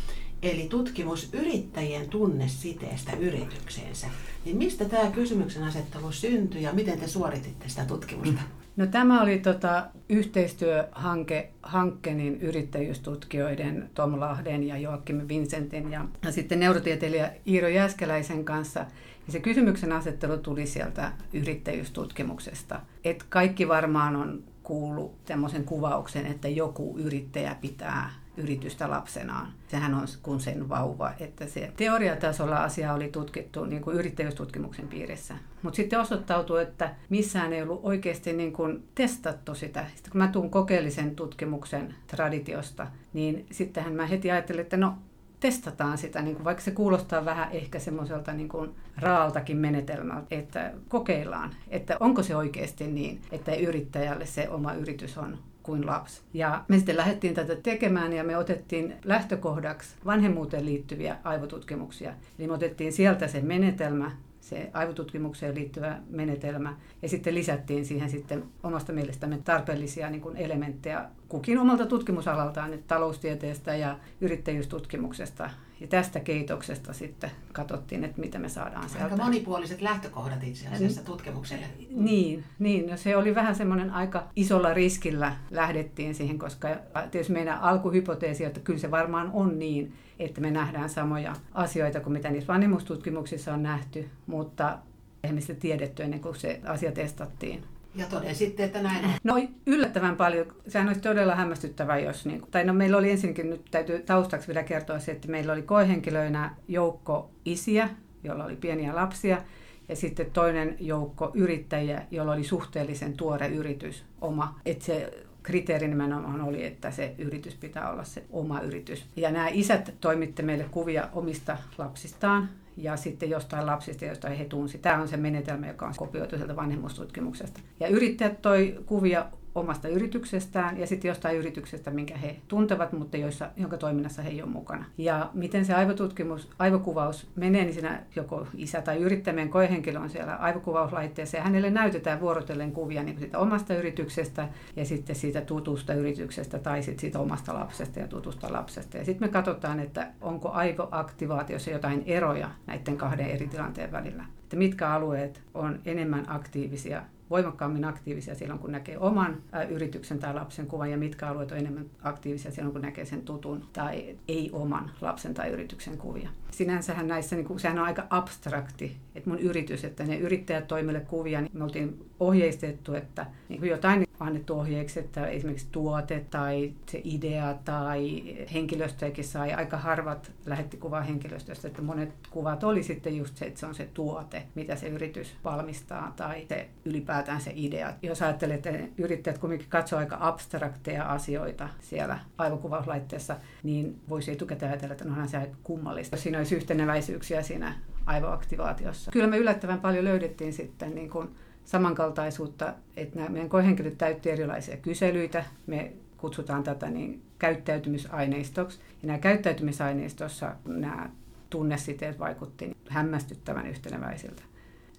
eli 0.42 0.68
tutkimus 0.70 1.34
yrittäjien 1.34 2.10
tunnesiteestä 2.10 3.12
yritykseensä. 3.16 4.08
Niin 4.46 4.58
mistä 4.58 4.86
tämä 4.86 5.12
kysymyksen 5.12 5.64
asettelu 5.64 6.12
syntyi 6.12 6.64
ja 6.64 6.74
miten 6.74 7.00
te 7.00 7.08
suorititte 7.08 7.70
sitä 7.70 7.86
tutkimusta? 7.86 8.42
No 8.76 8.88
tämä 8.88 9.22
oli 9.22 9.40
tota, 9.40 9.86
yhteistyöhanke 10.10 11.50
Hankkenin 11.64 12.42
yrittäjyystutkijoiden 12.42 13.90
Tom 13.94 14.20
Lahden 14.20 14.64
ja 14.64 14.78
Joakim 14.78 15.22
Vincentin 15.28 15.92
ja, 15.92 16.06
ja 16.24 16.32
sitten 16.32 16.60
neurotieteilijä 16.60 17.32
Iiro 17.48 17.68
Jäskeläisen 17.68 18.46
kanssa. 18.46 18.80
Ja 19.26 19.32
se 19.32 19.40
kysymyksen 19.40 19.92
asettelu 19.92 20.38
tuli 20.38 20.66
sieltä 20.66 21.12
yrittäjyystutkimuksesta. 21.34 22.82
Et 23.04 23.24
kaikki 23.30 23.68
varmaan 23.68 24.16
on 24.16 24.44
kuullut 24.64 25.26
tämmöisen 25.26 25.64
kuvauksen, 25.64 26.26
että 26.26 26.48
joku 26.48 26.98
yrittäjä 26.98 27.56
pitää 27.62 28.10
yritystä 28.40 28.90
lapsenaan. 28.90 29.54
Sehän 29.68 29.94
on 29.94 30.08
kuin 30.24 30.40
sen 30.40 30.70
vauva, 30.70 31.12
että 31.20 31.48
se 31.48 31.72
teoriatasolla 31.78 32.64
asia 32.64 32.94
oli 32.94 33.08
tutkittu 33.08 33.66
niin 33.66 33.82
kuin 33.82 33.98
yrittäjyystutkimuksen 33.98 34.88
piirissä. 34.88 35.36
Mutta 35.62 35.78
sitten 35.78 36.00
osoittautui, 36.00 36.62
että 36.62 36.96
missään 37.10 37.54
ei 37.54 37.62
ollut 37.62 37.80
oikeasti 37.84 38.34
niin 38.34 38.54
kuin 38.54 38.84
testattu 38.96 39.56
sitä. 39.56 39.86
Sitten 39.96 40.12
kun 40.12 40.22
mä 40.22 40.28
tuun 40.28 40.50
kokeellisen 40.50 41.16
tutkimuksen 41.16 41.96
traditiosta, 42.08 42.88
niin 43.14 43.46
sittenhän 43.52 43.94
mä 43.94 44.06
heti 44.06 44.32
ajattelin, 44.32 44.62
että 44.62 44.78
no 44.78 44.94
testataan 45.40 45.98
sitä, 45.98 46.22
niin 46.22 46.36
kuin 46.36 46.46
vaikka 46.46 46.64
se 46.64 46.72
kuulostaa 46.72 47.26
vähän 47.26 47.52
ehkä 47.52 47.80
semmoiselta 47.80 48.34
niin 48.34 48.50
kuin 48.50 48.72
raaltakin 48.98 49.58
menetelmältä, 49.58 50.28
että 50.32 50.74
kokeillaan, 50.88 51.56
että 51.68 51.98
onko 52.00 52.24
se 52.24 52.36
oikeasti 52.36 52.88
niin, 52.88 53.22
että 53.32 53.56
yrittäjälle 53.56 54.26
se 54.26 54.50
oma 54.50 54.74
yritys 54.74 55.18
on 55.18 55.38
kuin 55.70 55.86
lapsi. 55.86 56.22
Ja 56.34 56.64
me 56.68 56.78
sitten 56.78 56.98
lähdettiin 56.98 57.34
tätä 57.34 57.56
tekemään 57.56 58.14
ja 58.14 58.24
me 58.24 58.38
otettiin 58.38 58.96
lähtökohdaksi 59.04 59.96
vanhemmuuteen 60.06 60.66
liittyviä 60.66 61.18
aivotutkimuksia. 61.24 62.14
Eli 62.40 62.48
me 62.48 62.54
otettiin 62.54 62.94
sieltä 62.94 63.28
se 63.28 63.42
menetelmä, 63.42 64.12
se 64.50 64.70
aivotutkimukseen 64.74 65.56
liittyvä 65.56 65.98
menetelmä. 66.10 66.76
Ja 67.02 67.10
sitten 67.10 67.36
lisättiin 67.36 67.86
siihen 67.86 68.10
sitten 68.10 68.44
omasta 68.64 68.94
mielestämme 68.94 69.40
tarpeellisia 69.44 70.10
niin 70.10 70.22
kuin 70.22 70.38
elementtejä 70.38 71.06
kukin 71.30 71.60
omalta 71.60 71.86
tutkimusalaltaan, 71.86 72.72
nyt 72.72 72.88
taloustieteestä 72.88 73.76
ja 73.76 74.00
yrittäjyystutkimuksesta. 74.22 75.50
Ja 75.80 75.88
tästä 75.88 76.20
keitoksesta 76.20 76.94
sitten 76.94 77.32
katsottiin, 77.54 78.04
että 78.04 78.22
mitä 78.22 78.40
me 78.40 78.50
saadaan 78.50 78.90
sieltä. 78.90 79.04
Aika 79.04 79.24
monipuoliset 79.24 79.82
lähtökohdat 79.82 80.44
itse 80.44 80.68
asiassa 80.68 81.04
tutkimukselle. 81.04 81.66
Niin, 81.90 82.44
niin 82.60 82.90
no 82.90 82.98
se 82.98 83.18
oli 83.18 83.36
vähän 83.36 83.56
semmoinen 83.56 83.92
aika 83.92 84.28
isolla 84.36 84.74
riskillä 84.74 85.36
lähdettiin 85.52 86.16
siihen, 86.16 86.40
koska 86.40 86.68
tietysti 87.12 87.34
meidän 87.34 87.60
alkuhypoteesi, 87.60 88.46
että 88.46 88.60
kyllä 88.60 88.80
se 88.80 88.92
varmaan 88.92 89.30
on 89.34 89.60
niin, 89.60 89.94
että 90.20 90.42
me 90.42 90.52
nähdään 90.52 90.90
samoja 90.90 91.36
asioita 91.54 92.00
kuin 92.00 92.14
mitä 92.14 92.30
niissä 92.30 92.54
vanhemmustutkimuksissa 92.54 93.54
on 93.54 93.64
nähty, 93.64 94.10
mutta 94.28 94.78
eihän 95.24 95.42
sitä 95.42 95.60
tiedetty 95.60 96.04
ennen 96.04 96.20
kuin 96.20 96.36
se 96.36 96.62
asia 96.66 96.92
testattiin. 96.92 97.64
Ja 97.96 98.36
sitten, 98.36 98.66
että 98.66 98.82
näin 98.82 99.06
on. 99.06 99.12
No 99.24 99.48
yllättävän 99.66 100.16
paljon. 100.16 100.46
Sehän 100.68 100.88
olisi 100.88 101.02
todella 101.02 101.36
hämmästyttävää, 101.36 102.00
jos... 102.00 102.26
Niin, 102.26 102.44
tai 102.52 102.64
no 102.64 102.74
meillä 102.74 102.98
oli 102.98 103.12
ensinnäkin, 103.12 103.50
nyt 103.50 103.66
täytyy 103.72 104.00
taustaksi 104.00 104.48
vielä 104.48 104.64
kertoa 104.64 105.00
se, 105.00 105.12
että 105.12 105.28
meillä 105.28 105.54
oli 105.54 105.62
koehenkilöinä 105.62 106.56
joukko 106.68 107.32
isiä, 107.46 107.90
jolla 108.24 108.46
oli 108.46 108.56
pieniä 108.56 108.96
lapsia, 108.96 109.42
ja 109.90 109.96
sitten 109.96 110.32
toinen 110.32 110.76
joukko 110.80 111.32
yrittäjiä, 111.34 112.02
jolla 112.12 112.32
oli 112.32 112.44
suhteellisen 112.44 113.18
tuore 113.18 113.48
yritys 113.48 114.06
oma. 114.22 114.60
Että 114.66 114.86
se 114.86 115.26
kriteeri 115.50 115.88
nimenomaan 115.88 116.42
oli, 116.42 116.66
että 116.66 116.92
se 116.92 117.16
yritys 117.18 117.56
pitää 117.56 117.92
olla 117.92 118.04
se 118.04 118.24
oma 118.32 118.62
yritys. 118.62 119.06
Ja 119.16 119.32
nämä 119.32 119.48
isät 119.48 119.94
toimitte 120.02 120.44
meille 120.44 120.66
kuvia 120.72 121.10
omista 121.14 121.58
lapsistaan 121.78 122.50
ja 122.78 122.98
sitten 122.98 123.30
jostain 123.30 123.66
lapsista, 123.66 124.06
jostain 124.06 124.38
he 124.38 124.46
tunsi. 124.46 124.78
Tämä 124.78 125.02
on 125.02 125.08
se 125.08 125.18
menetelmä, 125.18 125.68
joka 125.68 125.88
on 125.88 125.94
kopioitu 125.98 126.38
sieltä 126.38 126.56
vanhemmustutkimuksesta. 126.56 127.60
Ja 127.80 127.88
yrittäjät 127.88 128.42
toi 128.42 128.80
kuvia 128.86 129.26
omasta 129.56 129.88
yrityksestään 129.88 130.80
ja 130.80 130.88
sitten 130.88 131.10
jostain 131.10 131.38
yrityksestä, 131.38 131.92
minkä 131.92 132.18
he 132.18 132.36
tuntevat, 132.48 132.94
mutta 132.94 133.18
joissa, 133.18 133.50
jonka 133.58 133.78
toiminnassa 133.78 134.22
he 134.22 134.30
ei 134.30 134.42
ole 134.42 134.52
mukana. 134.52 134.86
Ja 134.98 135.30
miten 135.34 135.66
se 135.66 135.74
aivotutkimus, 135.74 136.50
aivokuvaus 136.60 137.28
menee, 137.36 137.64
niin 137.64 137.74
siinä 137.74 138.02
joko 138.16 138.48
isä 138.58 138.82
tai 138.82 138.98
yrittämien 138.98 139.50
koehenkilö 139.50 140.00
on 140.00 140.10
siellä 140.10 140.36
aivokuvauslaitteessa 140.36 141.38
ja 141.38 141.44
hänelle 141.44 141.70
näytetään 141.70 142.20
vuorotellen 142.20 142.72
kuvia 142.72 143.04
niin 143.04 143.20
siitä 143.20 143.40
omasta 143.40 143.76
yrityksestä 143.76 144.48
ja 144.76 144.86
sitten 144.86 145.16
siitä 145.16 145.42
tutusta 145.42 145.94
yrityksestä 145.94 146.60
tai 146.60 146.84
sitten 146.84 147.00
siitä 147.02 147.20
omasta 147.20 147.54
lapsesta 147.54 148.00
ja 148.00 148.08
tutusta 148.08 148.54
lapsesta. 148.54 148.98
Ja 148.98 149.06
sitten 149.06 149.28
me 149.28 149.32
katsotaan, 149.32 149.80
että 149.80 150.08
onko 150.22 150.50
aivoaktivaatiossa 150.50 151.72
jotain 151.72 152.04
eroja 152.06 152.52
näiden 152.68 152.98
kahden 152.98 153.30
eri 153.30 153.48
tilanteen 153.48 153.92
välillä. 153.92 154.26
Että 154.44 154.56
mitkä 154.56 154.90
alueet 154.90 155.42
on 155.54 155.80
enemmän 155.86 156.26
aktiivisia 156.28 157.04
voimakkaammin 157.30 157.86
aktiivisia 157.86 158.36
silloin, 158.36 158.60
kun 158.60 158.72
näkee 158.72 158.98
oman 158.98 159.38
yrityksen 159.70 160.20
tai 160.20 160.34
lapsen 160.34 160.68
kuvan, 160.68 160.92
ja 160.92 160.98
mitkä 160.98 161.28
alueet 161.28 161.52
on 161.52 161.58
enemmän 161.58 161.86
aktiivisia 162.04 162.52
silloin, 162.52 162.74
kun 162.74 162.82
näkee 162.82 163.06
sen 163.06 163.22
tutun 163.22 163.66
tai 163.74 164.16
ei-oman 164.28 164.92
lapsen 165.02 165.34
tai 165.34 165.50
yrityksen 165.50 165.98
kuvia. 165.98 166.30
Sinänsähän 166.52 167.08
näissä, 167.08 167.36
niin 167.36 167.46
kuin, 167.46 167.60
sehän 167.60 167.80
on 167.80 167.86
aika 167.86 168.08
abstrakti, 168.10 168.98
että 169.16 169.30
mun 169.30 169.40
yritys, 169.40 169.84
että 169.86 170.04
ne 170.04 170.18
yrittäjät 170.18 170.68
toimille 170.68 171.00
kuvia, 171.00 171.42
niin 171.42 171.52
me 171.54 171.64
oltiin 171.64 172.09
ohjeistettu, 172.20 172.94
että 172.94 173.26
niin 173.50 173.60
kuin 173.60 173.70
jotain 173.70 174.10
annettu 174.20 174.60
ohjeeksi, 174.60 175.00
että 175.00 175.28
esimerkiksi 175.28 175.68
tuote 175.72 176.26
tai 176.32 176.74
se 176.86 177.02
idea 177.04 177.54
tai 177.66 178.24
henkilöstöäkin 178.54 179.24
sai. 179.24 179.54
Aika 179.54 179.78
harvat 179.78 180.32
lähetti 180.46 180.78
kuvaa 180.78 181.02
henkilöstöstä, 181.02 181.68
että 181.68 181.82
monet 181.82 182.10
kuvat 182.32 182.64
oli 182.64 182.84
sitten 182.84 183.18
just 183.18 183.38
se, 183.38 183.46
että 183.46 183.60
se 183.60 183.66
on 183.66 183.76
se 183.76 183.90
tuote, 183.94 184.44
mitä 184.56 184.76
se 184.76 184.88
yritys 184.88 185.36
valmistaa 185.44 186.14
tai 186.16 186.46
se 186.50 186.70
ylipäätään 186.86 187.42
se 187.42 187.52
idea. 187.56 187.94
Jos 188.02 188.22
ajattelee, 188.22 188.56
että 188.56 188.70
yrittäjät 188.98 189.38
kuitenkin 189.38 189.70
katsoo 189.70 190.00
aika 190.00 190.18
abstrakteja 190.20 191.06
asioita 191.06 191.70
siellä 191.80 192.20
aivokuvauslaitteessa, 192.38 193.38
niin 193.64 194.00
voisi 194.10 194.32
etukäteen 194.32 194.72
ajatella, 194.72 194.92
että 194.92 195.06
no 195.06 195.12
onhan 195.12 195.30
se 195.30 195.50
kummallista. 195.64 196.18
Siinä 196.18 196.38
olisi 196.38 196.56
yhteneväisyyksiä 196.56 197.42
siinä 197.42 197.76
aivoaktivaatiossa. 198.06 199.12
Kyllä 199.12 199.28
me 199.28 199.38
yllättävän 199.38 199.80
paljon 199.80 200.06
löydettiin 200.06 200.54
sitten 200.54 200.96
niin 200.96 201.10
kuin 201.10 201.30
samankaltaisuutta, 201.70 202.74
että 202.98 203.16
nämä 203.16 203.30
meidän 203.30 203.50
koehenkilöt 203.50 203.98
täytti 203.98 204.30
erilaisia 204.32 204.78
kyselyitä. 204.78 205.46
Me 205.68 205.94
kutsutaan 206.18 206.64
tätä 206.64 206.90
niin 206.90 207.22
käyttäytymisaineistoksi. 207.40 208.80
Ja 209.02 209.08
nämä 209.08 209.20
käyttäytymisaineistossa 209.20 210.56
nämä 210.66 211.10
tunnesiteet 211.50 212.20
vaikutti 212.20 212.78
hämmästyttävän 212.88 213.68
yhteneväisiltä. 213.68 214.42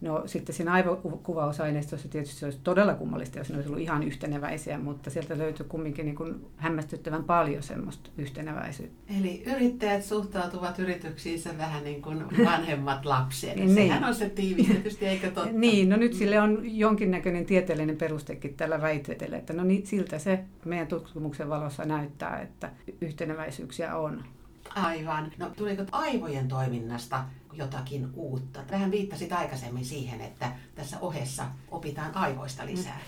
No 0.01 0.23
sitten 0.27 0.55
siinä 0.55 0.73
aivokuvausaineistossa 0.73 2.09
tietysti 2.09 2.37
se 2.37 2.47
olisi 2.47 2.61
todella 2.65 2.95
kummallista, 2.95 3.39
jos 3.39 3.51
ne 3.51 3.57
olisi 3.57 3.69
ollut 3.69 3.83
ihan 3.83 4.03
yhteneväisiä, 4.03 4.79
mutta 4.79 5.11
sieltä 5.11 5.39
löytyy 5.39 5.67
kumminkin 5.67 6.07
niin 6.07 6.17
kuin 6.17 6.47
hämmästyttävän 6.57 7.25
paljon 7.25 7.63
semmoista 7.63 8.11
yhteneväisyyttä. 8.19 9.15
Eli 9.21 9.43
yrittäjät 9.47 10.05
suhtautuvat 10.05 10.79
yrityksiinsä 10.79 11.59
vähän 11.59 11.85
niin 11.85 12.03
kuin 12.03 12.25
vanhemmat 12.45 13.05
lapset. 13.05 13.57
niin. 13.57 13.75
Sehän 13.75 14.05
on 14.05 14.15
se 14.15 14.29
tiivistetysti, 14.29 15.07
eikö 15.07 15.31
totta? 15.31 15.53
niin, 15.53 15.89
no 15.89 15.97
nyt 15.97 16.13
sille 16.13 16.41
on 16.41 16.59
jonkinnäköinen 16.63 17.47
tieteellinen 17.47 17.97
perustekin 17.97 18.55
tällä 18.55 18.81
väitteellä, 18.81 19.37
että 19.37 19.53
no 19.53 19.65
niin, 19.65 19.87
siltä 19.87 20.19
se 20.19 20.45
meidän 20.65 20.87
tutkimuksen 20.87 21.49
valossa 21.49 21.85
näyttää, 21.85 22.41
että 22.41 22.71
yhteneväisyyksiä 23.01 23.97
on. 23.97 24.25
Aivan. 24.75 25.33
No 25.39 25.51
tuliko 25.51 25.83
aivojen 25.93 26.49
toiminnasta 26.49 27.25
jotakin 27.53 28.09
uutta? 28.15 28.61
Vähän 28.71 28.91
viittasit 28.91 29.33
aikaisemmin 29.33 29.85
siihen, 29.85 30.21
että 30.21 30.53
tässä 30.75 30.99
ohessa 31.01 31.47
opitaan 31.71 32.17
aivoista 32.17 32.67
lisää. 32.67 33.01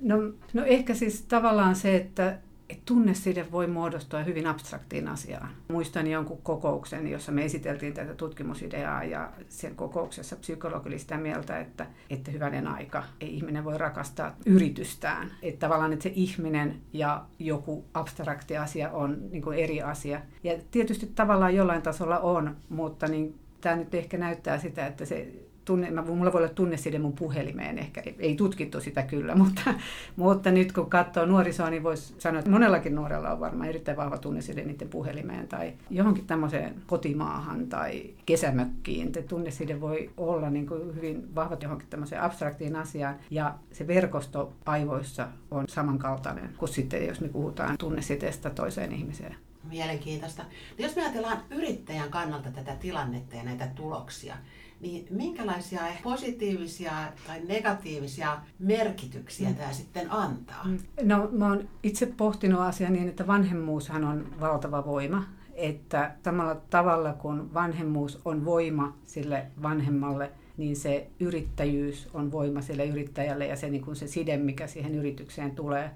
No, 0.00 0.16
no 0.52 0.64
ehkä 0.64 0.94
siis 0.94 1.22
tavallaan 1.22 1.76
se, 1.76 1.96
että 1.96 2.38
että 2.70 2.82
tunneside 2.84 3.46
voi 3.52 3.66
muodostua 3.66 4.22
hyvin 4.22 4.46
abstraktiin 4.46 5.08
asiaan. 5.08 5.50
Muistan 5.68 6.06
jonkun 6.06 6.42
kokouksen, 6.42 7.06
jossa 7.06 7.32
me 7.32 7.44
esiteltiin 7.44 7.94
tätä 7.94 8.14
tutkimusideaa 8.14 9.04
ja 9.04 9.32
sen 9.48 9.76
kokouksessa 9.76 10.36
psykologi 10.36 10.88
oli 10.88 10.98
sitä 10.98 11.16
mieltä, 11.16 11.60
että, 11.60 11.86
että 12.10 12.30
hyvänen 12.30 12.66
aika, 12.68 13.04
ei 13.20 13.34
ihminen 13.34 13.64
voi 13.64 13.78
rakastaa 13.78 14.36
yritystään. 14.46 15.30
Että 15.42 15.60
tavallaan 15.66 15.92
että 15.92 16.02
se 16.02 16.12
ihminen 16.14 16.80
ja 16.92 17.24
joku 17.38 17.84
abstrakti 17.94 18.56
asia 18.56 18.90
on 18.90 19.30
niin 19.30 19.42
kuin 19.42 19.58
eri 19.58 19.82
asia. 19.82 20.20
Ja 20.44 20.58
tietysti 20.70 21.06
tavallaan 21.14 21.54
jollain 21.54 21.82
tasolla 21.82 22.18
on, 22.18 22.56
mutta 22.68 23.06
niin, 23.06 23.38
tämä 23.60 23.76
nyt 23.76 23.94
ehkä 23.94 24.18
näyttää 24.18 24.58
sitä, 24.58 24.86
että 24.86 25.04
se 25.04 25.32
tunne, 25.70 25.90
mä, 25.90 26.02
mulla 26.02 26.32
voi 26.32 26.42
olla 26.42 26.54
tunneside 26.54 26.98
mun 26.98 27.12
puhelimeen, 27.12 27.78
ehkä 27.78 28.02
ei 28.18 28.36
tutkittu 28.36 28.80
sitä 28.80 29.02
kyllä, 29.02 29.34
mutta, 29.42 29.74
mutta 30.16 30.50
nyt 30.50 30.72
kun 30.72 30.90
katsoo 30.90 31.26
nuorisoa, 31.26 31.70
niin 31.70 31.82
voisi 31.82 32.14
sanoa, 32.18 32.38
että 32.38 32.50
monellakin 32.50 32.94
nuorella 32.94 33.32
on 33.32 33.40
varmaan 33.40 33.68
erittäin 33.68 33.96
vahva 33.96 34.18
tunneside 34.18 34.64
niiden 34.64 34.88
puhelimeen 34.88 35.48
tai 35.48 35.72
johonkin 35.90 36.26
tämmöiseen 36.26 36.74
kotimaahan 36.86 37.66
tai 37.66 38.10
kesämökkiin. 38.26 39.14
Se 39.14 39.22
tunneside 39.22 39.80
voi 39.80 40.10
olla 40.16 40.50
niin 40.50 40.66
kuin 40.66 40.94
hyvin 40.94 41.34
vahva 41.34 41.56
johonkin 41.62 41.88
tämmöiseen 41.88 42.22
abstraktiin 42.22 42.76
asiaan 42.76 43.16
ja 43.30 43.54
se 43.72 43.86
verkosto 43.86 44.52
aivoissa 44.66 45.28
on 45.50 45.64
samankaltainen 45.68 46.50
kuin 46.58 46.68
sitten, 46.68 47.06
jos 47.06 47.20
me 47.20 47.28
puhutaan 47.28 47.78
tunnesiteestä 47.78 48.50
toiseen 48.50 48.92
ihmiseen. 48.92 49.36
Mielenkiintoista. 49.64 50.44
Jos 50.78 50.96
me 50.96 51.02
ajatellaan 51.02 51.42
yrittäjän 51.50 52.10
kannalta 52.10 52.50
tätä 52.50 52.76
tilannetta 52.76 53.36
ja 53.36 53.42
näitä 53.42 53.66
tuloksia, 53.66 54.36
niin 54.80 55.06
minkälaisia 55.10 55.80
positiivisia 56.02 56.92
tai 57.26 57.40
negatiivisia 57.48 58.38
merkityksiä 58.58 59.48
mm. 59.48 59.54
tämä 59.54 59.72
sitten 59.72 60.12
antaa? 60.12 60.64
Mm. 60.64 60.78
No 61.02 61.28
mä 61.32 61.48
oon 61.48 61.68
itse 61.82 62.06
pohtinut 62.06 62.60
asiaa 62.60 62.90
niin, 62.90 63.08
että 63.08 63.26
vanhemmuushan 63.26 64.04
on 64.04 64.26
valtava 64.40 64.84
voima. 64.84 65.24
Että 65.54 66.14
samalla 66.24 66.54
tavalla 66.54 67.12
kuin 67.12 67.54
vanhemmuus 67.54 68.20
on 68.24 68.44
voima 68.44 68.96
sille 69.06 69.46
vanhemmalle, 69.62 70.30
niin 70.56 70.76
se 70.76 71.10
yrittäjyys 71.20 72.08
on 72.14 72.32
voima 72.32 72.60
sille 72.60 72.86
yrittäjälle 72.86 73.46
ja 73.46 73.56
se, 73.56 73.70
niin 73.70 73.84
kuin 73.84 73.96
se 73.96 74.06
side, 74.06 74.36
mikä 74.36 74.66
siihen 74.66 74.94
yritykseen 74.94 75.50
tulee, 75.50 75.90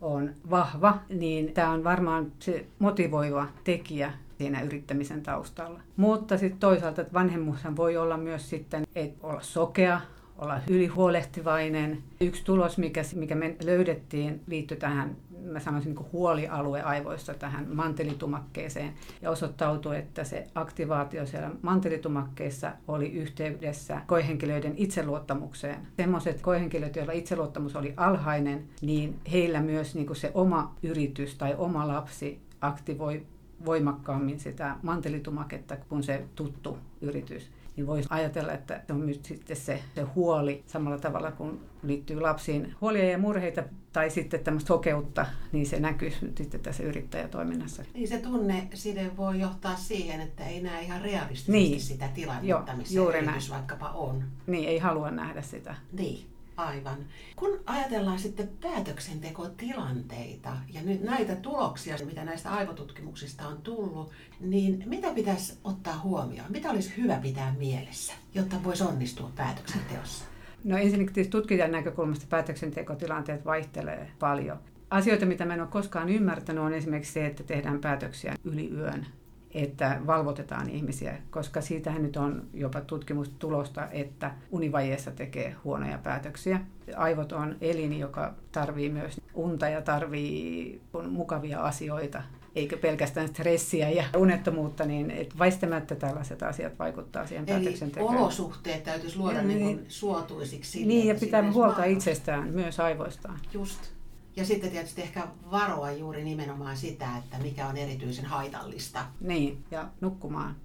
on 0.00 0.34
vahva, 0.50 0.98
niin 1.08 1.52
tämä 1.52 1.70
on 1.70 1.84
varmaan 1.84 2.32
se 2.38 2.66
motivoiva 2.78 3.48
tekijä 3.64 4.12
siinä 4.38 4.62
yrittämisen 4.62 5.22
taustalla. 5.22 5.80
Mutta 5.96 6.38
sitten 6.38 6.60
toisaalta, 6.60 7.00
että 7.00 7.12
vanhemmuushan 7.12 7.76
voi 7.76 7.96
olla 7.96 8.16
myös 8.16 8.50
sitten, 8.50 8.84
että 8.94 9.26
olla 9.26 9.40
sokea, 9.40 10.00
olla 10.38 10.60
ylihuolehtivainen. 10.68 12.02
Yksi 12.20 12.44
tulos, 12.44 12.78
mikä, 12.78 13.02
mikä 13.14 13.34
me 13.34 13.56
löydettiin, 13.64 14.40
liittyi 14.46 14.76
tähän, 14.76 15.16
mä 15.44 15.60
sanoisin 15.60 15.94
niin 15.94 16.06
huolialue 16.12 16.82
aivoissa 16.82 17.34
tähän 17.34 17.66
mantelitumakkeeseen. 17.74 18.92
Ja 19.22 19.30
osoittautui, 19.30 19.96
että 19.96 20.24
se 20.24 20.46
aktivaatio 20.54 21.26
siellä 21.26 21.50
mantelitumakkeessa 21.62 22.72
oli 22.88 23.12
yhteydessä 23.12 24.00
koehenkilöiden 24.06 24.74
itseluottamukseen. 24.76 25.86
Sellaiset 25.96 26.40
koehenkilöt, 26.40 26.96
joilla 26.96 27.12
itseluottamus 27.12 27.76
oli 27.76 27.94
alhainen, 27.96 28.64
niin 28.80 29.20
heillä 29.32 29.60
myös 29.60 29.94
niin 29.94 30.16
se 30.16 30.30
oma 30.34 30.74
yritys 30.82 31.34
tai 31.34 31.54
oma 31.58 31.88
lapsi 31.88 32.40
aktivoi 32.60 33.26
voimakkaammin 33.64 34.40
sitä 34.40 34.76
mantelitumaketta 34.82 35.76
kuin 35.76 36.02
se 36.02 36.24
tuttu 36.34 36.78
yritys, 37.00 37.50
niin 37.76 37.86
voisi 37.86 38.08
ajatella, 38.10 38.52
että 38.52 38.82
se 38.86 38.92
on 38.92 39.00
myös 39.00 39.20
sitten 39.22 39.56
se, 39.56 39.82
se 39.94 40.02
huoli 40.02 40.62
samalla 40.66 40.98
tavalla 40.98 41.32
kuin 41.32 41.60
liittyy 41.82 42.20
lapsiin 42.20 42.74
huolia 42.80 43.10
ja 43.10 43.18
murheita 43.18 43.62
tai 43.92 44.10
sitten 44.10 44.40
tämmöistä 44.40 44.68
sokeutta, 44.68 45.26
niin 45.52 45.66
se 45.66 45.80
näkyy 45.80 46.12
sitten 46.36 46.60
tässä 46.60 46.82
yrittäjätoiminnassa. 46.82 47.82
Niin 47.94 48.08
se 48.08 48.18
tunne 48.18 48.68
side 48.74 49.10
voi 49.16 49.40
johtaa 49.40 49.76
siihen, 49.76 50.20
että 50.20 50.46
ei 50.46 50.62
näe 50.62 50.82
ihan 50.82 51.02
realistisesti 51.02 51.52
niin. 51.52 51.80
sitä 51.80 52.08
tilannetta, 52.08 52.76
missä 52.76 52.94
Joo, 52.94 53.08
yritys 53.08 53.26
näin. 53.26 53.42
vaikkapa 53.50 53.88
on. 53.88 54.24
Niin, 54.46 54.68
ei 54.68 54.78
halua 54.78 55.10
nähdä 55.10 55.42
sitä. 55.42 55.74
Niin. 55.92 56.31
Aivan. 56.56 56.96
Kun 57.36 57.60
ajatellaan 57.66 58.18
sitten 58.18 58.50
päätöksentekotilanteita 58.60 60.56
ja 60.72 60.82
nyt 60.82 61.02
näitä 61.02 61.36
tuloksia, 61.36 61.96
mitä 62.04 62.24
näistä 62.24 62.50
aivotutkimuksista 62.50 63.48
on 63.48 63.62
tullut, 63.62 64.12
niin 64.40 64.82
mitä 64.86 65.14
pitäisi 65.14 65.58
ottaa 65.64 65.98
huomioon? 65.98 66.52
Mitä 66.52 66.70
olisi 66.70 66.96
hyvä 66.96 67.16
pitää 67.16 67.54
mielessä, 67.58 68.12
jotta 68.34 68.56
voisi 68.64 68.84
onnistua 68.84 69.30
päätöksenteossa? 69.36 70.24
No 70.64 70.76
ensinnäkin 70.76 71.30
tutkijan 71.30 71.72
näkökulmasta 71.72 72.26
päätöksentekotilanteet 72.28 73.44
vaihtelee 73.44 74.10
paljon. 74.18 74.58
Asioita, 74.90 75.26
mitä 75.26 75.44
mä 75.44 75.54
en 75.54 75.60
ole 75.60 75.68
koskaan 75.68 76.08
ymmärtänyt, 76.08 76.64
on 76.64 76.74
esimerkiksi 76.74 77.12
se, 77.12 77.26
että 77.26 77.42
tehdään 77.42 77.80
päätöksiä 77.80 78.34
yli 78.44 78.70
yön 78.70 79.06
että 79.54 80.00
valvotetaan 80.06 80.70
ihmisiä, 80.70 81.18
koska 81.30 81.60
siitähän 81.60 82.02
nyt 82.02 82.16
on 82.16 82.46
jopa 82.54 82.80
tutkimustulosta, 82.80 83.88
että 83.90 84.30
univajeessa 84.50 85.10
tekee 85.10 85.56
huonoja 85.64 85.98
päätöksiä. 85.98 86.60
Aivot 86.96 87.32
on 87.32 87.56
elin, 87.60 87.98
joka 87.98 88.34
tarvii 88.52 88.90
myös 88.90 89.20
unta 89.34 89.68
ja 89.68 89.82
tarvii 89.82 90.80
mukavia 91.08 91.60
asioita, 91.60 92.22
eikä 92.54 92.76
pelkästään 92.76 93.28
stressiä 93.28 93.90
ja 93.90 94.04
unettomuutta, 94.16 94.84
niin 94.84 95.10
et 95.10 95.38
väistämättä 95.38 95.94
tällaiset 95.94 96.42
asiat 96.42 96.78
vaikuttaa 96.78 97.26
siihen 97.26 97.44
Eli 97.48 97.64
päätöksentekoon. 97.64 98.16
olosuhteet 98.16 98.82
täytyisi 98.82 99.18
luoda 99.18 99.42
niin, 99.42 99.58
niin 99.58 99.84
suotuisiksi. 99.88 100.70
Sille, 100.70 100.86
niin, 100.86 101.08
ja 101.08 101.14
pitää 101.14 101.52
huolta 101.52 101.84
itsestään, 101.84 102.48
myös 102.48 102.80
aivoistaan. 102.80 103.38
Just. 103.52 103.92
Ja 104.36 104.44
sitten 104.44 104.70
tietysti 104.70 105.02
ehkä 105.02 105.26
varoa 105.50 105.92
juuri 105.92 106.24
nimenomaan 106.24 106.76
sitä, 106.76 107.16
että 107.18 107.38
mikä 107.38 107.66
on 107.66 107.76
erityisen 107.76 108.24
haitallista. 108.24 109.04
Niin, 109.20 109.64
ja 109.70 109.88
nukkumaan. 110.00 110.56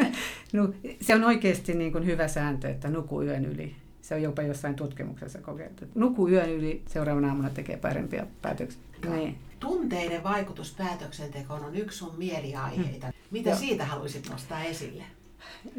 no, 0.52 0.72
se 1.00 1.14
on 1.14 1.24
oikeasti 1.24 1.74
niin 1.74 1.92
kuin 1.92 2.06
hyvä 2.06 2.28
sääntö, 2.28 2.70
että 2.70 2.90
nuku 2.90 3.22
yön 3.22 3.44
yli. 3.44 3.76
Se 4.00 4.14
on 4.14 4.22
jopa 4.22 4.42
jossain 4.42 4.74
tutkimuksessa 4.74 5.38
kokeiltu. 5.38 5.84
Nuku 5.94 6.28
yön 6.28 6.50
yli, 6.50 6.82
seuraavana 6.88 7.28
aamuna 7.28 7.50
tekee 7.50 7.76
parempia 7.76 8.26
päätöksiä. 8.42 8.80
Niin. 9.10 9.38
Tunteiden 9.60 10.24
vaikutus 10.24 10.74
päätöksentekoon 10.78 11.64
on 11.64 11.76
yksi 11.76 11.98
sun 11.98 12.14
mieliaiheita. 12.18 13.06
Hmm. 13.06 13.14
Mitä 13.30 13.50
Joo. 13.50 13.58
siitä 13.58 13.84
haluaisit 13.84 14.28
nostaa 14.30 14.64
esille? 14.64 15.04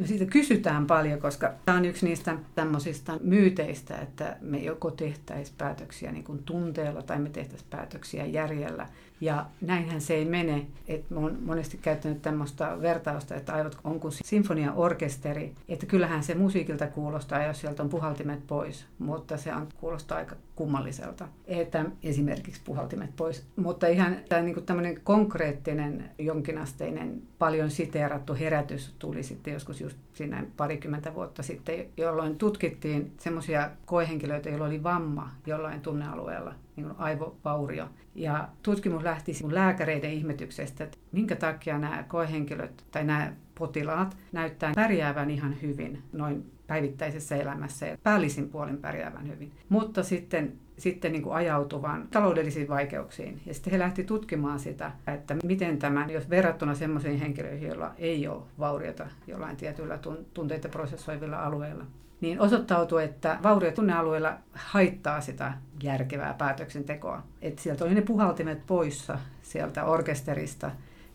Siitä 0.05 0.25
kysytään 0.25 0.87
paljon, 0.87 1.19
koska 1.19 1.53
tämä 1.65 1.77
on 1.77 1.85
yksi 1.85 2.05
niistä 2.05 2.37
tämmöisistä 2.55 3.13
myyteistä, 3.23 3.97
että 3.97 4.37
me 4.41 4.57
joko 4.57 4.91
tehtäisiin 4.91 5.57
päätöksiä 5.57 6.11
niin 6.11 6.23
kuin 6.23 6.43
tunteella 6.43 7.01
tai 7.01 7.19
me 7.19 7.29
tehtäisiin 7.29 7.69
päätöksiä 7.69 8.25
järjellä. 8.25 8.87
Ja 9.23 9.45
näinhän 9.61 10.01
se 10.01 10.13
ei 10.13 10.25
mene. 10.25 10.65
Et 10.87 11.09
mä 11.09 11.19
oon 11.19 11.37
monesti 11.41 11.77
käyttänyt 11.77 12.21
tämmöistä 12.21 12.77
vertausta, 12.81 13.35
että 13.35 13.53
aivot 13.53 13.77
on 13.83 13.99
kuin 13.99 14.11
sinfoniaorkesteri. 14.11 15.55
Että 15.69 15.85
kyllähän 15.85 16.23
se 16.23 16.35
musiikilta 16.35 16.87
kuulostaa, 16.87 17.45
jos 17.45 17.61
sieltä 17.61 17.83
on 17.83 17.89
puhaltimet 17.89 18.47
pois, 18.47 18.85
mutta 18.99 19.37
se 19.37 19.55
on, 19.55 19.67
kuulostaa 19.79 20.17
aika 20.17 20.35
kummalliselta. 20.55 21.27
Että 21.45 21.85
esimerkiksi 22.03 22.61
puhaltimet 22.65 23.15
pois. 23.15 23.45
Mutta 23.55 23.87
ihan 23.87 24.17
tämä 24.29 24.41
niin 24.41 24.65
tämmöinen 24.65 25.01
konkreettinen 25.03 26.09
jonkinasteinen 26.19 27.21
paljon 27.39 27.71
siteerattu 27.71 28.33
herätys 28.33 28.95
tuli 28.99 29.23
sitten 29.23 29.53
joskus 29.53 29.81
just 29.81 29.97
siinä 30.13 30.45
parikymmentä 30.57 31.13
vuotta 31.13 31.43
sitten, 31.43 31.85
jolloin 31.97 32.37
tutkittiin 32.37 33.13
semmoisia 33.17 33.69
koehenkilöitä, 33.85 34.49
joilla 34.49 34.65
oli 34.65 34.83
vamma 34.83 35.31
jollain 35.45 35.81
tunnealueella, 35.81 36.55
niin 36.75 36.85
kuin 36.85 36.99
aivovaurio. 36.99 37.89
Ja 38.15 38.47
tutkimus 38.63 39.03
lähti 39.03 39.31
lääkäreiden 39.51 40.13
ihmetyksestä, 40.13 40.83
että 40.83 40.97
minkä 41.11 41.35
takia 41.35 41.77
nämä 41.77 42.03
koehenkilöt 42.07 42.85
tai 42.91 43.03
nämä 43.03 43.33
potilaat 43.59 44.17
näyttää 44.31 44.71
pärjäävän 44.75 45.29
ihan 45.29 45.61
hyvin 45.61 46.03
noin 46.13 46.51
päivittäisessä 46.67 47.35
elämässä 47.35 47.85
ja 47.85 47.97
päällisin 48.03 48.49
puolin 48.49 48.77
pärjäävän 48.77 49.27
hyvin. 49.27 49.51
Mutta 49.69 50.03
sitten 50.03 50.53
sitten 50.77 51.11
niin 51.11 51.23
kuin 51.23 51.35
ajautuvan 51.35 52.07
taloudellisiin 52.11 52.67
vaikeuksiin. 52.67 53.41
Ja 53.45 53.53
sitten 53.53 53.71
he 53.71 53.79
lähti 53.79 54.03
tutkimaan 54.03 54.59
sitä, 54.59 54.91
että 55.07 55.35
miten 55.43 55.77
tämä, 55.77 56.07
jos 56.09 56.29
verrattuna 56.29 56.75
sellaisiin 56.75 57.19
henkilöihin, 57.19 57.67
joilla 57.67 57.91
ei 57.97 58.27
ole 58.27 58.43
vauriota 58.59 59.07
jollain 59.27 59.57
tietyllä 59.57 59.99
tunteita 60.33 60.69
prosessoivilla 60.69 61.39
alueilla, 61.39 61.85
niin 62.23 62.39
osoittautui, 62.41 63.03
että 63.03 63.39
vaurio 63.43 63.71
tunnealueella 63.71 64.33
haittaa 64.53 65.21
sitä 65.21 65.53
järkevää 65.83 66.33
päätöksentekoa. 66.33 67.23
Että 67.41 67.61
sieltä 67.61 67.85
oli 67.85 67.95
ne 67.95 68.01
puhaltimet 68.01 68.67
poissa 68.67 69.19
sieltä 69.41 69.85
orkesterista, 69.85 70.71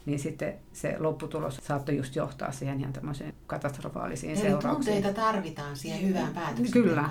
niin 0.06 0.18
sitten 0.18 0.54
se 0.72 0.96
lopputulos 0.98 1.56
saattoi 1.56 1.96
just 1.96 2.16
johtaa 2.16 2.52
siihen 2.52 2.80
ihan 2.80 2.92
tämmöiseen 2.92 3.34
katastrofaalisiin 3.46 4.32
Eli 4.32 4.40
seurauksiin. 4.40 4.94
tunteita 4.94 5.20
tarvitaan 5.20 5.76
siihen 5.76 6.08
hyvään 6.08 6.34
päätöksentekoon. 6.34 6.84
Kyllä, 6.84 7.08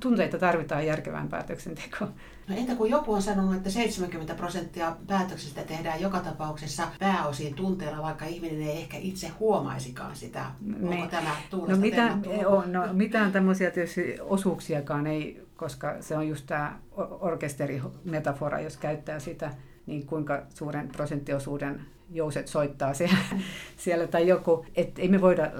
tunteita 0.00 0.38
tarvitaan 0.38 0.86
järkevään 0.86 1.28
päätöksentekoon. 1.28 2.14
No 2.48 2.56
entä 2.56 2.74
kun 2.74 2.90
joku 2.90 3.12
on 3.12 3.22
sanonut, 3.22 3.54
että 3.54 3.70
70 3.70 4.34
prosenttia 4.34 4.96
päätöksistä 5.06 5.62
tehdään 5.62 6.00
joka 6.00 6.20
tapauksessa 6.20 6.88
pääosin 6.98 7.54
tunteella, 7.54 8.02
vaikka 8.02 8.24
ihminen 8.24 8.62
ei 8.62 8.76
ehkä 8.76 8.96
itse 8.96 9.28
huomaisikaan 9.28 10.16
sitä. 10.16 10.44
Onko 10.74 10.94
niin. 10.94 11.08
tämä 11.08 11.36
no, 11.68 11.76
mitä, 11.76 12.18
on, 12.46 12.72
no, 12.72 12.92
mitään 12.92 13.32
tämmöisiä 13.32 13.70
tietysti 13.70 14.18
osuuksiakaan 14.20 15.06
ei, 15.06 15.46
koska 15.56 15.96
se 16.00 16.16
on 16.16 16.28
just 16.28 16.46
tämä 16.46 16.78
orkesterimetafora, 17.20 18.60
jos 18.60 18.76
käyttää 18.76 19.18
sitä, 19.18 19.50
niin 19.86 20.06
kuinka 20.06 20.42
suuren 20.54 20.88
prosenttiosuuden 20.88 21.80
jouset 22.10 22.48
soittaa 22.48 22.94
siellä, 22.94 23.18
siellä 23.84 24.06
tai 24.06 24.28
joku. 24.28 24.66
Että 24.74 25.02
ei 25.02 25.08
me 25.08 25.20
voida 25.20 25.50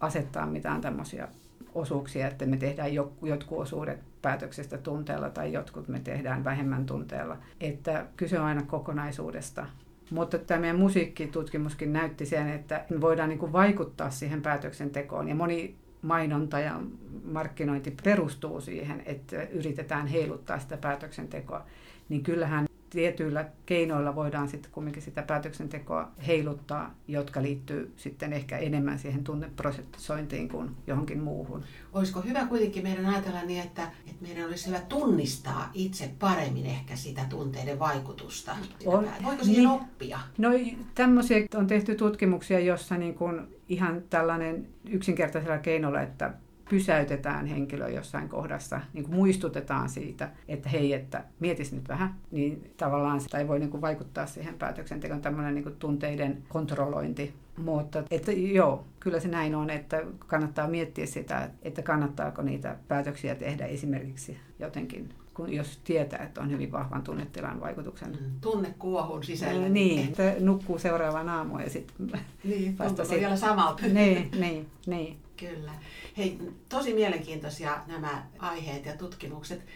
asettaa 0.00 0.46
mitään 0.46 0.80
tämmöisiä 0.80 1.28
osuuksia, 1.76 2.28
että 2.28 2.46
me 2.46 2.56
tehdään 2.56 2.94
jotkut 3.22 3.58
osuudet 3.58 3.98
päätöksestä 4.22 4.78
tunteella 4.78 5.30
tai 5.30 5.52
jotkut 5.52 5.88
me 5.88 6.00
tehdään 6.00 6.44
vähemmän 6.44 6.86
tunteella. 6.86 7.36
Että 7.60 8.06
kyse 8.16 8.38
on 8.38 8.46
aina 8.46 8.62
kokonaisuudesta. 8.62 9.66
Mutta 10.10 10.38
tämä 10.38 10.60
meidän 10.60 10.78
musiikkitutkimuskin 10.78 11.92
näytti 11.92 12.26
sen, 12.26 12.48
että 12.48 12.84
voidaan 13.00 13.28
niin 13.28 13.38
kuin 13.38 13.52
vaikuttaa 13.52 14.10
siihen 14.10 14.42
päätöksentekoon. 14.42 15.28
Ja 15.28 15.34
moni 15.34 15.74
mainonta 16.02 16.60
ja 16.60 16.80
markkinointi 17.24 17.96
perustuu 18.04 18.60
siihen, 18.60 19.02
että 19.06 19.42
yritetään 19.42 20.06
heiluttaa 20.06 20.58
sitä 20.58 20.76
päätöksentekoa. 20.76 21.66
Niin 22.08 22.22
kyllähän 22.22 22.65
tietyillä 22.90 23.44
keinoilla 23.66 24.14
voidaan 24.14 24.48
sitten 24.48 24.70
kumminkin 24.72 25.02
sitä 25.02 25.22
päätöksentekoa 25.22 26.08
heiluttaa, 26.26 26.94
jotka 27.08 27.42
liittyy 27.42 27.92
sitten 27.96 28.32
ehkä 28.32 28.58
enemmän 28.58 28.98
siihen 28.98 29.24
tunneprosessointiin 29.24 30.48
kuin 30.48 30.70
johonkin 30.86 31.22
muuhun. 31.22 31.64
Olisiko 31.92 32.20
hyvä 32.20 32.46
kuitenkin 32.46 32.82
meidän 32.82 33.06
ajatella 33.06 33.42
niin, 33.42 33.62
että, 33.62 33.82
että 33.82 34.22
meidän 34.26 34.48
olisi 34.48 34.66
hyvä 34.66 34.80
tunnistaa 34.80 35.70
itse 35.74 36.10
paremmin 36.18 36.66
ehkä 36.66 36.96
sitä 36.96 37.24
tunteiden 37.28 37.78
vaikutusta? 37.78 38.56
On, 38.86 39.08
Voiko 39.24 39.44
siihen 39.44 39.64
niin, 39.64 39.68
oppia? 39.68 40.18
No 40.38 40.48
tämmöisiä 40.94 41.46
on 41.54 41.66
tehty 41.66 41.94
tutkimuksia, 41.94 42.60
jossa 42.60 42.96
niin 42.96 43.14
kuin 43.14 43.40
ihan 43.68 44.02
tällainen 44.10 44.68
yksinkertaisella 44.90 45.58
keinolla, 45.58 46.00
että 46.00 46.34
pysäytetään 46.70 47.46
henkilö 47.46 47.88
jossain 47.88 48.28
kohdassa, 48.28 48.80
niin 48.92 49.04
kuin 49.04 49.14
muistutetaan 49.14 49.88
siitä, 49.88 50.30
että 50.48 50.68
hei, 50.68 50.92
että 50.92 51.24
mietis 51.40 51.72
nyt 51.72 51.88
vähän, 51.88 52.14
niin 52.30 52.70
tavallaan 52.76 53.20
sitä 53.20 53.38
ei 53.38 53.48
voi 53.48 53.58
niin 53.58 53.70
kuin 53.70 53.80
vaikuttaa 53.80 54.26
siihen 54.26 54.54
päätöksentekoon 54.54 55.22
tämmöinen 55.22 55.54
niin 55.54 55.62
kuin 55.62 55.76
tunteiden 55.76 56.42
kontrollointi. 56.48 57.34
Mutta 57.56 58.04
että 58.10 58.32
joo, 58.32 58.84
kyllä 59.00 59.20
se 59.20 59.28
näin 59.28 59.54
on, 59.54 59.70
että 59.70 60.02
kannattaa 60.18 60.68
miettiä 60.68 61.06
sitä, 61.06 61.50
että 61.62 61.82
kannattaako 61.82 62.42
niitä 62.42 62.76
päätöksiä 62.88 63.34
tehdä 63.34 63.66
esimerkiksi 63.66 64.36
jotenkin 64.58 65.08
kun 65.36 65.52
jos 65.52 65.80
tietää, 65.84 66.24
että 66.24 66.40
on 66.40 66.50
hyvin 66.50 66.72
vahvan 66.72 67.02
tunnetilan 67.02 67.60
vaikutuksen. 67.60 68.10
Mm. 68.10 68.40
Tunne 68.40 68.74
kuohun 68.78 69.24
sisällä. 69.24 69.68
Niin, 69.68 70.08
että 70.08 70.34
nukkuu 70.40 70.78
seuraavaan 70.78 71.28
aamuun 71.28 71.60
ja 71.60 71.70
sitten 71.70 72.20
niin, 72.44 72.78
vasta 72.78 73.04
sit... 73.04 73.18
vielä 73.18 73.36
samalta. 73.36 73.86
Niin, 73.86 74.30
niin, 74.38 74.66
niin. 74.86 75.16
Kyllä. 75.36 75.72
Hei, 76.16 76.38
tosi 76.68 76.94
mielenkiintoisia 76.94 77.80
nämä 77.86 78.26
aiheet 78.38 78.86
ja 78.86 78.96
tutkimukset. 78.96 79.66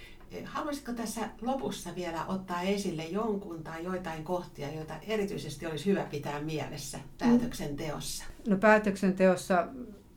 Haluaisitko 0.44 0.92
tässä 0.92 1.28
lopussa 1.40 1.94
vielä 1.94 2.26
ottaa 2.26 2.62
esille 2.62 3.04
jonkun 3.04 3.62
tai 3.62 3.84
joitain 3.84 4.24
kohtia, 4.24 4.72
joita 4.72 4.94
erityisesti 5.06 5.66
olisi 5.66 5.86
hyvä 5.86 6.04
pitää 6.04 6.40
mielessä 6.40 6.98
päätöksenteossa? 7.18 8.24
No 8.48 8.56
päätöksenteossa 8.56 9.66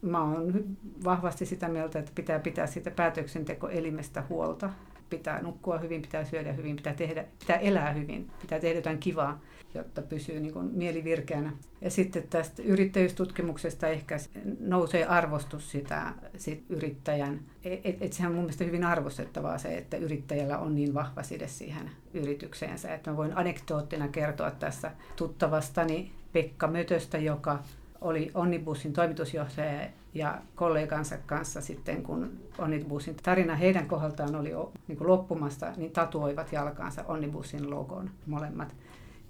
mä 0.02 0.24
oon 0.24 0.78
vahvasti 1.04 1.46
sitä 1.46 1.68
mieltä, 1.68 2.00
että 2.00 2.12
pitää 2.16 2.40
pitää 2.40 2.68
sitä 2.68 2.92
päätöksentekoelimestä 2.92 4.24
huolta. 4.30 4.70
Pitää 5.10 5.42
nukkua 5.42 5.78
hyvin, 5.78 6.02
pitää 6.02 6.26
syödä 6.26 6.54
hyvin, 6.54 6.76
pitää, 6.76 6.94
tehdä, 6.94 7.26
pitää 7.40 7.58
elää 7.58 7.94
hyvin, 7.94 8.32
pitää 8.42 8.60
tehdä 8.60 8.76
jotain 8.76 8.98
kivaa 9.00 9.42
jotta 9.76 10.02
pysyy 10.02 10.40
niin 10.40 10.54
kuin 10.54 10.72
mieli 10.74 11.04
virkeänä. 11.04 11.54
Ja 11.82 11.90
sitten 11.90 12.24
tästä 12.30 12.62
yrittäjyystutkimuksesta 12.62 13.88
ehkä 13.88 14.18
nousee 14.60 15.06
arvostus 15.06 15.72
sitä 15.72 16.14
sit 16.38 16.64
yrittäjän. 16.70 17.40
Et, 17.64 17.82
et, 17.84 17.98
et 18.02 18.14
sehän 18.14 18.32
on 18.32 18.36
mun 18.36 18.44
mielestä 18.44 18.64
hyvin 18.64 18.84
arvostettavaa 18.84 19.58
se, 19.58 19.78
että 19.78 19.98
yrittäjällä 19.98 20.58
on 20.58 20.76
niin 20.76 20.94
vahva 20.94 21.24
side 21.24 21.48
siihen 21.48 21.92
yritykseensä. 22.14 22.94
Että 22.94 23.12
mä 23.12 23.18
voin 23.18 23.38
anekdoottina 23.38 24.08
kertoa 24.08 24.52
tässä 24.52 24.92
tuttavastani 25.16 26.12
Pekka 26.34 26.68
Mötöstä, 26.68 27.18
joka 27.18 27.60
oli 28.02 28.32
Onnibusin 28.34 28.94
toimitusjohtaja 28.94 29.88
ja 30.14 30.42
kollegansa 30.56 31.18
kanssa 31.26 31.62
sitten, 31.62 32.04
kun 32.04 32.32
Onnibusin 32.58 33.16
tarina 33.24 33.56
heidän 33.56 33.88
kohdaltaan 33.88 34.36
oli 34.36 34.50
niin 34.88 34.98
kuin 34.98 35.08
loppumasta, 35.08 35.74
niin 35.78 35.92
tatuoivat 35.92 36.52
jalkaansa 36.52 37.04
Onnibusin 37.08 37.70
logon 37.70 38.10
molemmat. 38.26 38.76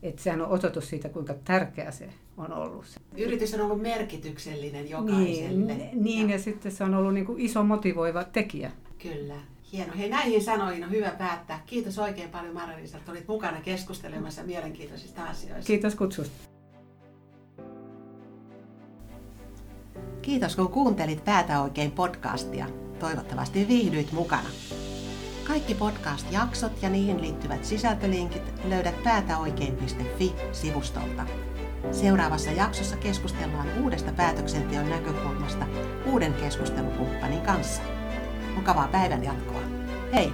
Että 0.04 0.24
sehän 0.24 0.42
on 0.42 0.48
osoitus 0.48 0.90
siitä, 0.90 1.10
kuinka 1.10 1.34
tärkeä 1.34 1.92
se 1.92 2.10
on 2.38 2.54
ollut. 2.54 2.86
Yritys 3.18 3.54
on 3.54 3.62
ollut 3.62 3.82
merkityksellinen 3.82 4.90
jokaiselle. 4.90 5.74
Niin, 5.74 6.04
niin 6.04 6.30
ja. 6.30 6.36
ja 6.36 6.42
sitten 6.42 6.72
se 6.72 6.84
on 6.84 6.94
ollut 6.94 7.14
niin 7.14 7.26
kuin 7.26 7.42
iso 7.42 7.64
motivoiva 7.64 8.24
tekijä. 8.24 8.72
Kyllä. 9.00 9.36
Hieno. 9.74 9.94
Hei, 9.98 10.10
näihin 10.10 10.44
sanoihin 10.44 10.84
on 10.84 10.92
hyvä 10.92 11.10
päättää. 11.10 11.64
Kiitos 11.66 12.00
oikein 12.00 12.30
paljon 12.30 12.54
Marja-Liisa, 12.54 12.98
että 12.98 13.12
olit 13.12 13.28
mukana 13.28 13.62
keskustelemassa 13.62 14.44
mielenkiintoisista 14.44 15.24
asioista. 15.24 15.68
Kiitos 15.68 15.96
kutsusta. 15.96 16.36
Kiitos 20.22 20.56
kun 20.56 20.68
kuuntelit 20.68 21.26
Päätä 21.26 21.62
oikein 21.62 21.92
podcastia. 21.92 22.66
Toivottavasti 23.00 23.68
viihdyit 23.68 24.12
mukana. 24.12 24.50
Kaikki 25.54 25.76
podcast-jaksot 25.76 26.82
ja 26.82 26.90
niihin 26.90 27.22
liittyvät 27.22 27.66
sisältölinkit 27.66 28.44
löydät 28.70 29.04
päätäoikein.fi-sivustolta. 29.04 31.26
Seuraavassa 31.92 32.52
jaksossa 32.52 32.98
keskustellaan 32.98 33.68
uudesta 33.82 34.12
päätöksenteon 34.12 34.90
näkökulmasta 34.90 35.66
uuden 36.06 36.34
keskustelukumppanin 36.34 37.42
kanssa. 37.42 37.82
Mukavaa 38.56 38.88
päivän 38.88 39.24
jatkoa. 39.24 39.62
Hei! 40.14 40.34